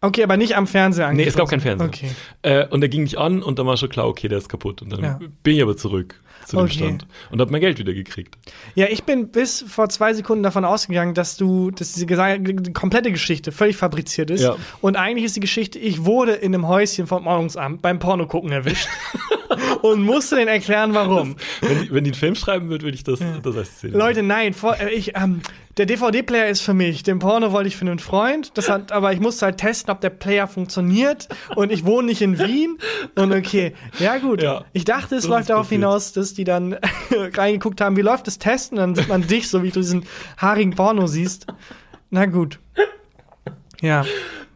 [0.02, 1.78] Okay, aber nicht am Fernseher Nee, es gab angeschlossen.
[1.78, 2.10] keinen Fernseher.
[2.42, 2.60] Okay.
[2.62, 4.80] Äh, und der ging nicht an und dann war schon klar, okay, der ist kaputt.
[4.80, 5.20] Und dann Ja.
[5.42, 6.18] bin ich aber zurück.
[6.46, 6.72] zu dem Okay.
[6.78, 8.34] Stand und habe mein Geld wieder gekriegt.
[8.74, 12.06] Ja, ich bin bis vor zwei Sekunden davon ausgegangen, dass du, dass diese
[12.72, 14.40] komplette Geschichte völlig fabriziert ist.
[14.42, 14.56] Ja.
[14.80, 18.88] Und eigentlich ist die Geschichte, ich wurde in einem Häuschen vom Ordnungsamt beim Pornogucken erwischt
[19.82, 21.36] und musste denen erklären, warum.
[21.60, 23.98] Wenn, die- wenn die einen Film schreiben würde, würde ich das, das als Szene.
[23.98, 25.42] Leute, nein, vor, äh, ich, ähm,
[25.80, 27.04] der DVD-Player ist für mich.
[27.04, 28.52] Den Porno wollte ich für einen Freund.
[28.58, 31.26] Das hat, aber ich musste halt testen, ob der Player funktioniert.
[31.56, 32.76] Und ich wohne nicht in Wien.
[33.14, 34.42] Und okay, ja gut.
[34.42, 35.80] Ja, ich dachte, es läuft darauf passiert.
[35.80, 36.76] hinaus, dass die dann
[37.10, 38.76] reingeguckt haben, wie läuft das Testen?
[38.76, 40.04] Dann sieht man dich, so wie du diesen
[40.36, 41.46] haarigen Porno siehst.
[42.10, 42.58] Na gut.
[43.80, 44.04] Ja.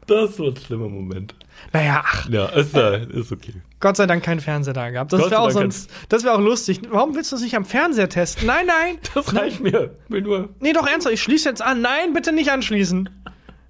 [0.06, 1.34] Das war ein schlimmer Moment.
[1.72, 3.54] Naja, ach, Ja, ist, äh, ist okay.
[3.84, 5.12] Gott sei Dank kein Fernseher da gehabt.
[5.12, 6.80] Das wäre auch sonst, das wäre auch lustig.
[6.88, 8.46] Warum willst du es nicht am Fernseher testen?
[8.46, 8.96] Nein, nein.
[9.14, 9.90] Das reicht mir.
[10.08, 10.48] Will nur.
[10.60, 11.82] Nee, doch ernsthaft, ich schließe jetzt an.
[11.82, 13.10] Nein, bitte nicht anschließen.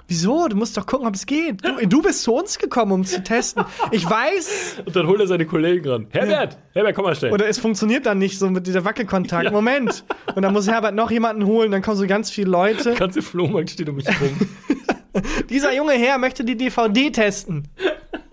[0.06, 0.46] Wieso?
[0.46, 1.66] Du musst doch gucken, ob es geht.
[1.66, 3.64] Du, du bist zu uns gekommen, um zu testen.
[3.90, 4.82] Ich weiß.
[4.86, 6.06] Und dann holt er seine Kollegen ran.
[6.10, 7.32] Herbert, Herbert, komm mal schnell.
[7.32, 9.46] Oder es funktioniert dann nicht so mit dieser Wackelkontakt.
[9.46, 9.50] Ja.
[9.50, 10.04] Moment.
[10.36, 12.90] Und dann muss Herbert noch jemanden holen, dann kommen so ganz viele Leute.
[12.90, 14.48] Der ganze Flohmarkt steht um mich rum.
[15.50, 17.68] Dieser junge Herr möchte die DVD testen.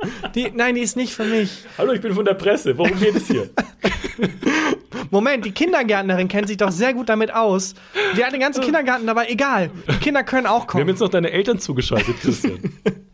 [0.35, 1.65] Die, nein, die ist nicht für mich.
[1.77, 2.77] Hallo, ich bin von der Presse.
[2.77, 3.49] Worum geht es hier?
[5.11, 7.75] Moment, die Kindergärtnerin kennt sich doch sehr gut damit aus.
[8.15, 9.27] Die hat den ganzen Kindergarten dabei.
[9.27, 9.69] Egal.
[9.89, 10.87] Die Kinder können auch Wir haben kommen.
[10.89, 12.59] jetzt noch deine Eltern zugeschaltet, Christian.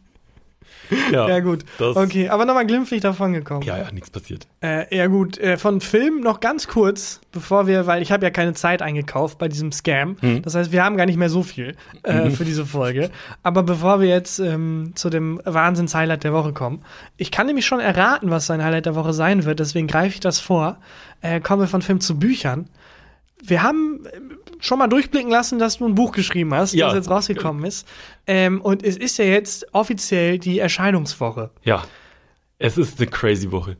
[1.11, 1.65] ja, Ja, gut.
[1.77, 3.63] Das, Okay, aber nochmal glimpflich davon gekommen.
[3.63, 4.47] Ja, ja, nichts passiert.
[4.61, 8.29] Äh, ja gut, äh, von Film noch ganz kurz, bevor wir, weil ich habe ja
[8.29, 10.17] keine Zeit eingekauft bei diesem Scam.
[10.21, 10.41] Mhm.
[10.41, 13.09] Das heißt, wir haben gar nicht mehr so viel äh, für diese Folge.
[13.43, 16.83] Aber bevor wir jetzt ähm, zu dem Wahnsinns-Highlight der Woche kommen,
[17.17, 20.19] ich kann nämlich schon erraten, was sein Highlight der Woche sein wird, deswegen greife ich
[20.19, 20.77] das vor.
[21.21, 22.69] Äh, kommen wir von Film zu Büchern.
[23.43, 24.07] Wir haben
[24.59, 26.87] schon mal durchblicken lassen, dass du ein Buch geschrieben hast, Ja.
[26.87, 27.87] das jetzt rausgekommen ist.
[28.25, 31.51] Ähm, und es ist ja jetzt offiziell die Erscheinungswoche.
[31.63, 31.83] Ja,
[32.59, 33.77] es ist eine crazy Woche.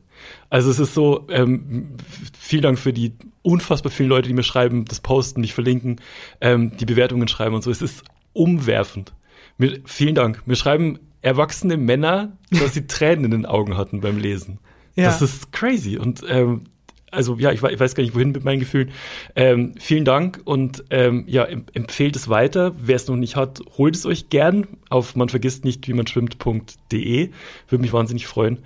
[0.50, 1.96] Also es ist so, ähm,
[2.38, 6.02] vielen Dank für die unfassbar vielen Leute, die mir schreiben, das posten, mich verlinken,
[6.42, 7.72] ähm, die Bewertungen schreiben und so.
[7.72, 8.04] Es ist
[8.34, 9.14] umwerfend.
[9.58, 10.46] Mir, vielen Dank.
[10.46, 14.60] Mir schreiben erwachsene Männer, dass sie Tränen in den Augen hatten beim Lesen.
[14.96, 15.06] Ja.
[15.06, 15.98] Das ist crazy.
[15.98, 16.64] Und ähm,
[17.12, 18.92] also ja, ich, wei- ich weiß gar nicht, wohin mit meinen Gefühlen.
[19.36, 22.76] Ähm, vielen Dank und ähm, ja, em empfehlt es weiter.
[22.80, 26.06] Wer es noch nicht hat, holt es euch gern auf man vergisst nicht, wie man
[26.08, 27.30] schwimmt.de.
[27.70, 28.60] Würde mich wahnsinnig freuen.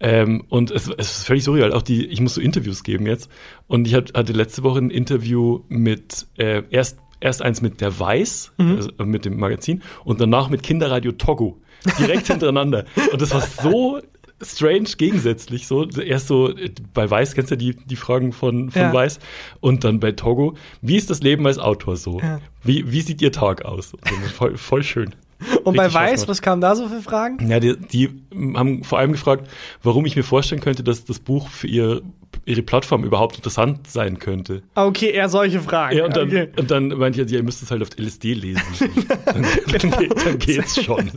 [0.00, 1.72] Ähm, und es, es ist völlig surreal.
[1.72, 3.30] Auch die, ich muss so Interviews geben jetzt.
[3.68, 7.98] Und ich hat, hatte letzte Woche ein Interview mit äh, erst erst eins mit der
[7.98, 11.58] Weiß, also äh, mit dem Magazin, und danach mit Kinderradio Togo.
[11.98, 12.84] Direkt hintereinander.
[13.12, 13.98] Und das war so
[14.42, 15.66] strange gegensätzlich.
[15.66, 16.52] So, erst so
[16.92, 18.92] bei Weiß, kennst du die, die Fragen von, von Ja.
[18.92, 19.18] Weiß?
[19.60, 22.20] Und dann bei Togo, wie ist das Leben als Autor so?
[22.20, 22.40] Ja.
[22.62, 23.90] Wie, wie sieht ihr Tag aus?
[23.90, 23.98] So,
[24.34, 25.14] voll, voll schön.
[25.64, 27.50] Und bei Richtig Spaß Weiß, was kam da so für Fragen?
[27.50, 28.10] Ja, die, die
[28.54, 29.48] haben vor allem gefragt,
[29.82, 32.02] warum ich mir vorstellen könnte, dass das Buch für ihr,
[32.44, 34.62] ihre Plattform überhaupt interessant sein könnte.
[34.74, 35.96] Okay, eher solche Fragen.
[35.96, 36.48] Ja, und dann, okay.
[36.56, 38.62] und dann meinte ich, ja, ihr müsst es halt auf LSD lesen.
[39.26, 41.10] dann, dann, geht, dann geht's schon.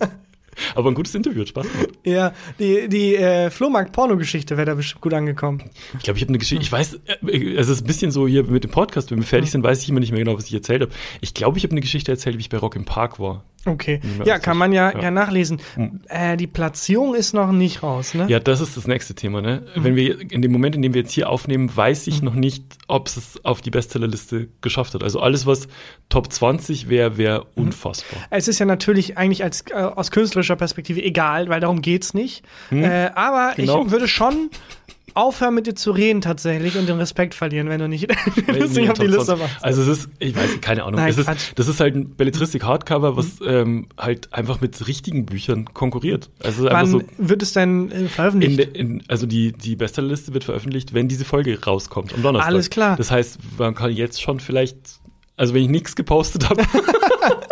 [0.75, 1.89] Aber ein gutes Interview, hat Spaß gemacht.
[2.03, 5.63] ja die, die äh, Flohmarkt-Porno-Geschichte wäre da bestimmt gut angekommen.
[5.97, 8.43] Ich glaube, ich habe eine Geschichte, ich weiß, äh, es ist ein bisschen so hier
[8.43, 10.53] mit dem Podcast, wenn wir fertig sind, weiß ich immer nicht mehr genau, was ich
[10.53, 10.91] erzählt habe.
[11.21, 13.43] Ich glaube, ich habe eine Geschichte erzählt, wie ich bei Rock im Park war.
[13.67, 13.99] Okay.
[14.25, 15.01] Ja, kann man ja, Ja.
[15.03, 15.11] ja.
[15.11, 15.59] nachlesen.
[15.75, 16.01] Hm.
[16.07, 18.25] Äh, die Platzierung ist noch nicht raus, ne?
[18.29, 19.41] Ja, das ist das nächste Thema.
[19.41, 19.63] Ne?
[19.75, 22.63] Wenn wir in dem Moment, in dem wir jetzt hier aufnehmen, weiß ich noch nicht,
[22.87, 25.03] ob es auf die Bestsellerliste geschafft hat.
[25.03, 25.67] Also alles, was
[26.09, 28.19] Top 20 wäre, wäre unfassbar.
[28.29, 32.43] Es ist ja natürlich eigentlich als, äh, aus künstlerischer Perspektive egal, weil darum geht's nicht.
[32.71, 33.85] Äh, aber Genau.
[33.85, 34.49] ich würde schon
[35.13, 38.07] aufhören, mit dir zu reden tatsächlich und den Respekt verlieren, wenn du nicht,
[38.47, 39.39] wenn nicht auf die Liste 20.
[39.39, 39.63] machst.
[39.63, 40.99] Also es ist, ich weiß, keine Ahnung.
[40.99, 46.29] Nein, ist, das ist halt ein Belletristik-Hardcover, was ähm, halt einfach mit richtigen Büchern konkurriert.
[46.43, 48.59] Also Wann so wird es denn äh, in, veröffentlicht?
[48.59, 52.47] der- in, also die, die Bestsellerliste wird veröffentlicht, wenn diese Folge rauskommt, am Donnerstag.
[52.51, 52.95] Alles klar.
[52.97, 54.77] Das heißt, man kann jetzt schon vielleicht,
[55.35, 56.61] also wenn ich nichts gepostet habe,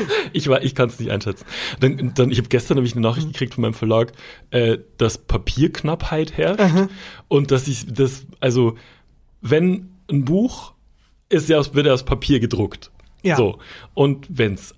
[0.32, 1.44] ich, war- ich kann es nicht einschätzen.
[1.80, 4.12] Dann, dann, ich habe gestern hab ich eine Nachricht gekriegt von meinem Verlag,
[4.50, 6.88] äh, dass Papierknappheit herrscht
[7.28, 8.76] und dass ich das, also
[9.40, 10.72] wenn ein Buch
[11.28, 12.90] ist ja aus, wird ja aus Papier gedruckt.
[13.22, 13.36] Ja.
[13.36, 13.58] So.
[13.94, 14.74] Und wenn's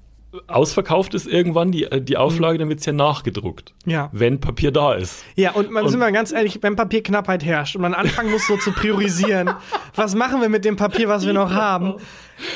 [0.48, 3.72] ausverkauft ist irgendwann die, die Auflage, dann wird's ja nachgedruckt.
[3.86, 4.08] Ja.
[4.12, 5.24] Wenn Papier da ist.
[5.36, 8.44] Ja, und man Und- sind wir ganz ehrlich, wenn Papierknappheit herrscht und man anfangen muss,
[8.46, 9.50] so zu priorisieren,
[9.94, 11.94] was machen wir mit dem Papier, was wir noch haben?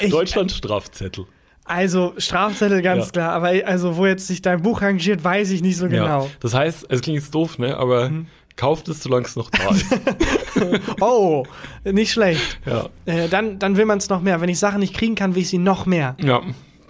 [0.01, 1.27] Ich, Deutschland Strafzettel.
[1.69, 3.11] Also Strafzettel ganz Ja.
[3.13, 6.25] klar, aber also wo jetzt sich dein Buch rangiert, weiß ich nicht so genau.
[6.25, 6.27] Ja.
[6.41, 7.77] Das heißt, es klingt jetzt doof, ne?
[7.77, 8.27] Aber Mhm.
[8.57, 9.87] kauft es, solange es noch da ist.
[11.01, 11.45] Oh,
[11.85, 12.59] nicht schlecht.
[12.67, 12.89] ja.
[13.07, 14.41] Äh, dann, dann will man es noch mehr.
[14.41, 16.17] Wenn ich Sachen nicht kriegen kann, will ich sie noch mehr.
[16.21, 16.43] Ja.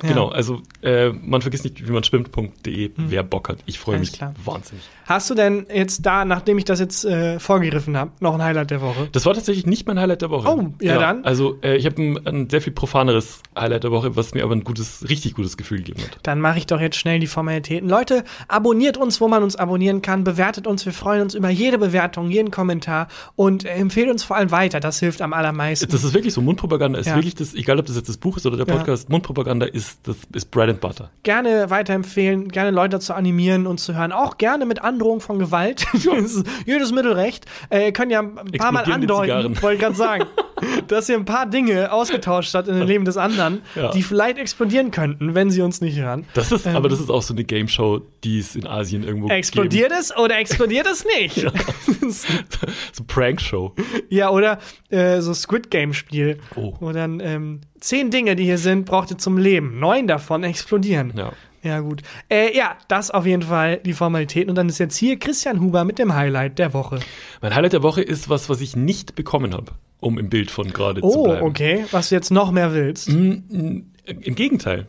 [0.03, 0.09] Ja.
[0.09, 0.29] genau.
[0.29, 3.59] Also äh, man vergisst nicht, wie man schwimmt.de, wer Bock hat.
[3.67, 4.35] Ich freue mich klar.
[4.45, 4.85] wahnsinnig.
[5.07, 8.71] Hast du denn jetzt da, nachdem ich das jetzt äh, vorgegriffen habe, noch ein Highlight
[8.71, 9.09] der Woche?
[9.13, 10.49] Das war tatsächlich nicht mein Highlight der Woche.
[10.49, 11.25] Oh, ja, dann.
[11.25, 14.55] Also äh, ich habe ein, ein sehr viel profaneres Highlight der Woche, was mir aber
[14.55, 16.19] ein gutes, richtig gutes Gefühl gegeben hat.
[16.25, 17.89] Dann mache ich doch jetzt schnell die Formalitäten.
[17.89, 20.85] Leute, abonniert uns, wo man uns abonnieren kann, bewertet uns.
[20.85, 24.79] Wir freuen uns über jede Bewertung, jeden Kommentar und äh, empfehlt uns vor allem weiter.
[24.79, 25.91] Das hilft am allermeisten.
[25.91, 27.15] Das ist wirklich so, Mundpropaganda ist Ja.
[27.15, 28.75] wirklich das, egal ob das jetzt das Buch ist oder der Ja.
[28.77, 31.11] Podcast, Mundpropaganda ist, das ist Bread and Butter.
[31.23, 34.13] gerne weiterempfehlen, gerne Leute dazu animieren, uns zu hören.
[34.13, 35.87] Auch gerne mit Androhung von Gewalt.
[35.93, 37.45] Das ist jedes Mittelrecht.
[37.71, 40.25] Äh, ihr könnt ja ein paar Mal andeuten, wollte ich gerade sagen,
[40.89, 43.91] dass ihr ein paar Dinge ausgetauscht habt in dem Leben des anderen, Ja.
[43.91, 46.25] die vielleicht explodieren könnten, wenn sie uns nicht hören.
[46.35, 49.27] Das ist, aber das ist auch so eine Game Show, die es in Asien irgendwo
[49.29, 49.37] Ähm.
[49.37, 51.37] Explodiert es oder explodiert es nicht?
[51.49, 52.13] Ja, gibt.
[52.93, 53.75] so Prank-Show.
[54.31, 54.59] oder
[54.91, 56.39] äh, so Squid Game Spiel.
[56.57, 56.75] Oh.
[56.81, 59.79] Wo dann ähm, zehn Dinge, die hier sind, braucht ihr zum Leben.
[59.79, 61.13] Neun davon explodieren.
[61.17, 61.33] Ja.
[61.69, 62.03] Ja, gut.
[62.31, 64.49] Äh, ja, das auf jeden Fall die Formalitäten.
[64.51, 66.99] Und dann ist jetzt hier Christian Huber mit dem Highlight der Woche.
[67.43, 70.73] Mein Highlight der Woche ist was, was ich nicht bekommen habe, um im Bild von
[70.73, 71.47] gerade zu Oh, bleiben.
[71.47, 71.85] okay.
[71.91, 73.09] Was du jetzt noch mehr willst.
[73.09, 73.85] Im
[74.35, 74.87] Gegenteil.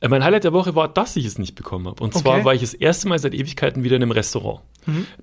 [0.00, 2.02] Äh, Mein Highlight der Woche war, dass ich es nicht bekommen habe.
[2.02, 2.40] Und zwar Okay.
[2.40, 2.44] Mhm.
[2.46, 4.60] war ich das erste Mal seit Ewigkeiten wieder in einem Restaurant.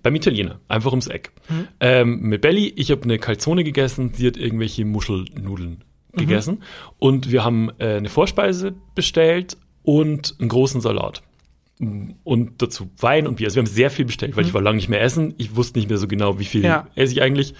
[0.03, 1.31] Beim Italiener, einfach ums Eck.
[1.79, 5.83] Ähm, mit Belly, ich habe eine Calzone gegessen, sie hat irgendwelche Muschelnudeln
[6.13, 6.17] Mhm.
[6.19, 6.63] gegessen.
[6.99, 9.57] Und wir haben äh, eine Vorspeise bestellt
[9.88, 11.23] und einen großen Salat.
[11.79, 13.47] Und dazu Wein und Bier.
[13.47, 15.33] Also wir haben sehr viel bestellt, weil ich war lange nicht mehr essen.
[15.38, 16.65] Ich wusste nicht mehr so genau, wie viel Mhm.
[16.67, 16.88] Ja.
[16.95, 17.53] esse ich eigentlich.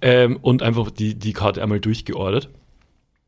[0.00, 2.50] Ähm, und einfach die, die Karte einmal durchgeordert.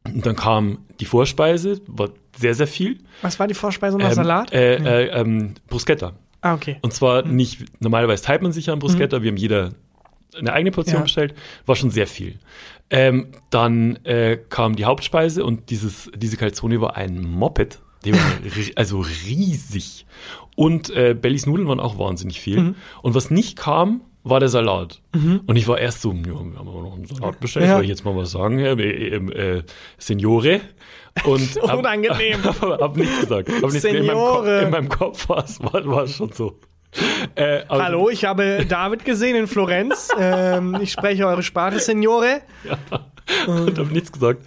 [0.04, 2.98] Und dann kam die Vorspeise, war sehr, sehr viel.
[3.22, 4.06] Was war die Vorspeise noch?
[4.06, 4.52] Ähm, Salat?
[4.52, 6.12] Äh, äh, ähm, Bruschetta.
[6.42, 6.76] ah, okay.
[6.82, 9.70] Und zwar nicht, normalerweise teilt man sich ja ein Bruschetta, wir haben jeder
[10.38, 11.02] eine eigene Portion Ja.
[11.02, 11.34] bestellt,
[11.64, 12.38] war schon sehr viel.
[12.90, 18.20] Ähm, dann äh, kam die Hauptspeise und dieses, diese Calzone war ein Moped, die war
[18.44, 20.06] ri- also riesig.
[20.56, 22.74] Und äh, Bellys Nudeln waren auch wahnsinnig viel.
[23.02, 25.02] Und was nicht kam, war der Salat.
[25.12, 27.74] Und ich war erst so, ja, wir haben aber noch einen Salat bestellt, Ja.
[27.74, 29.62] soll ich jetzt mal was sagen, Herr äh, äh, äh,
[29.98, 30.60] Signore?
[31.24, 32.42] Und Unangenehm.
[32.44, 33.48] hab, hab nichts gesagt.
[33.50, 36.58] Hab nichts, in, meinem Kopf, in meinem Kopf war es war, schon so.
[37.34, 40.08] Äh, Hallo, ich habe David gesehen in Florenz.
[40.18, 42.40] ähm, ich spreche eure Sprache, Signore.
[43.46, 44.42] Und habe nichts gesagt.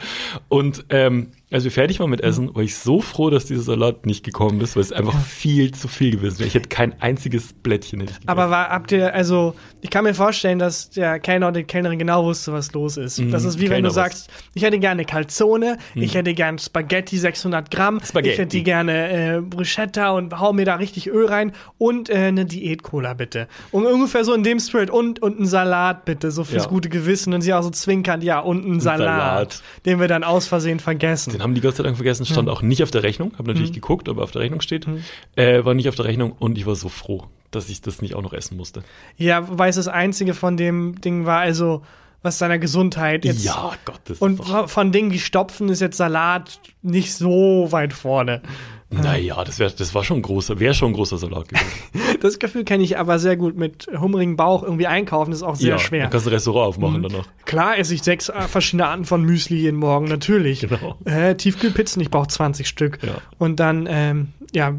[0.49, 4.05] Und ähm, als wir fertig waren mit Essen, war ich so froh, dass dieser Salat
[4.05, 6.47] nicht gekommen ist, weil es einfach viel zu viel gewesen wäre.
[6.47, 8.13] Ich hätte kein einziges Blättchen hätte.
[8.25, 11.99] Aber war, habt ihr, also, ich kann mir vorstellen, dass der Kellner oder die Kellnerin
[11.99, 13.21] genau wusste, was los ist.
[13.31, 16.01] das ist wie wenn Kellner du sagst, ich hätte gerne Calzone, Mhm.
[16.01, 18.33] ich hätte gerne Spaghetti 600 Gramm, Spaghetti.
[18.33, 22.45] ich hätte gerne äh, Bruschetta und hau mir da richtig Öl rein und äh, eine
[22.45, 23.47] Diät-Cola bitte.
[23.71, 26.69] Und ungefähr so in dem Spirit und, und ein Salat bitte, so fürs Ja.
[26.69, 29.63] gute Gewissen und sie auch so zwinkern, ja, und ein Salat, Salat.
[29.85, 31.31] den wir dann aus Versehen vergessen.
[31.33, 33.31] Den haben die Gott sei Dank vergessen, stand auch nicht auf der Rechnung.
[33.33, 33.47] Habe Mhm.
[33.49, 34.87] natürlich geguckt, aber auf der Rechnung steht.
[35.35, 38.15] Äh, war nicht auf der Rechnung und ich war so froh, dass ich das nicht
[38.15, 38.83] auch noch essen musste.
[39.17, 41.81] Ja, wobei es das einzige von dem Ding war, also,
[42.27, 46.59] was deiner Gesundheit jetzt ja, Gott, das Und von- Dingen, die stopfen, ist jetzt Salat
[46.81, 48.41] nicht so weit vorne.
[48.89, 51.67] Naja, das, wär, das war schon ein großer, wäre schon ein großer Salat gewesen.
[52.19, 55.69] Das Gefühl kenne ich aber sehr gut mit hummerigem Bauch irgendwie einkaufen, ist auch sehr
[55.69, 55.99] ja, schwer.
[55.99, 56.03] Mhm.
[56.03, 57.27] Dann kannst du ein Restaurant aufmachen danach.
[57.45, 60.61] Klar esse ich sechs äh, verschiedene Arten von Müsli jeden Morgen, natürlich.
[60.61, 60.97] Genau.
[61.05, 62.97] Äh, Tiefkühlpizzen, ich brauche 20 Stück.
[63.03, 63.21] Ja.
[63.37, 64.73] Und dann, ähm, ja,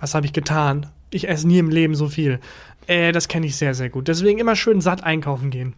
[0.00, 0.86] was habe ich getan?
[1.10, 2.40] Ich esse nie im Leben so viel.
[2.86, 4.08] Äh, das kenne ich sehr, sehr gut.
[4.08, 5.74] Deswegen immer schön satt einkaufen gehen.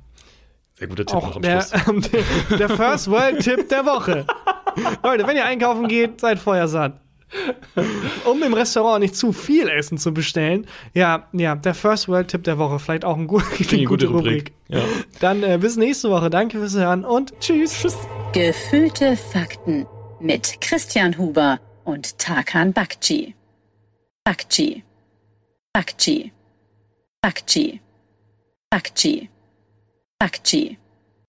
[0.77, 2.11] Sehr guter Tipp noch Auch am der, Schluss.
[2.51, 4.27] der, der First World Tipp der Woche.
[5.03, 7.01] Leute, wenn ihr einkaufen geht, seid vorher satt.
[8.25, 10.66] Um im Restaurant nicht zu viel Essen zu bestellen.
[10.93, 12.79] Ja, ja, der First World Tipp der Woche.
[12.79, 14.33] Vielleicht auch ein gut, eine eine gute gute Rubrik.
[14.33, 14.53] Rubrik.
[14.68, 14.81] Ja.
[15.20, 16.31] Dann äh, bis nächste Woche.
[16.31, 17.81] Danke fürs Hören und tschüss.
[17.81, 17.97] Tschüss.
[18.33, 19.87] Gefühlte Fakten
[20.20, 23.35] mit Christian Huber und Tarkan Bakci.
[24.25, 24.83] Bakci.
[25.72, 26.33] Bakci.
[27.20, 27.81] Bakci.
[28.70, 29.29] Bakci.
[29.29, 29.29] Bakci.
[30.25, 30.79] Akci.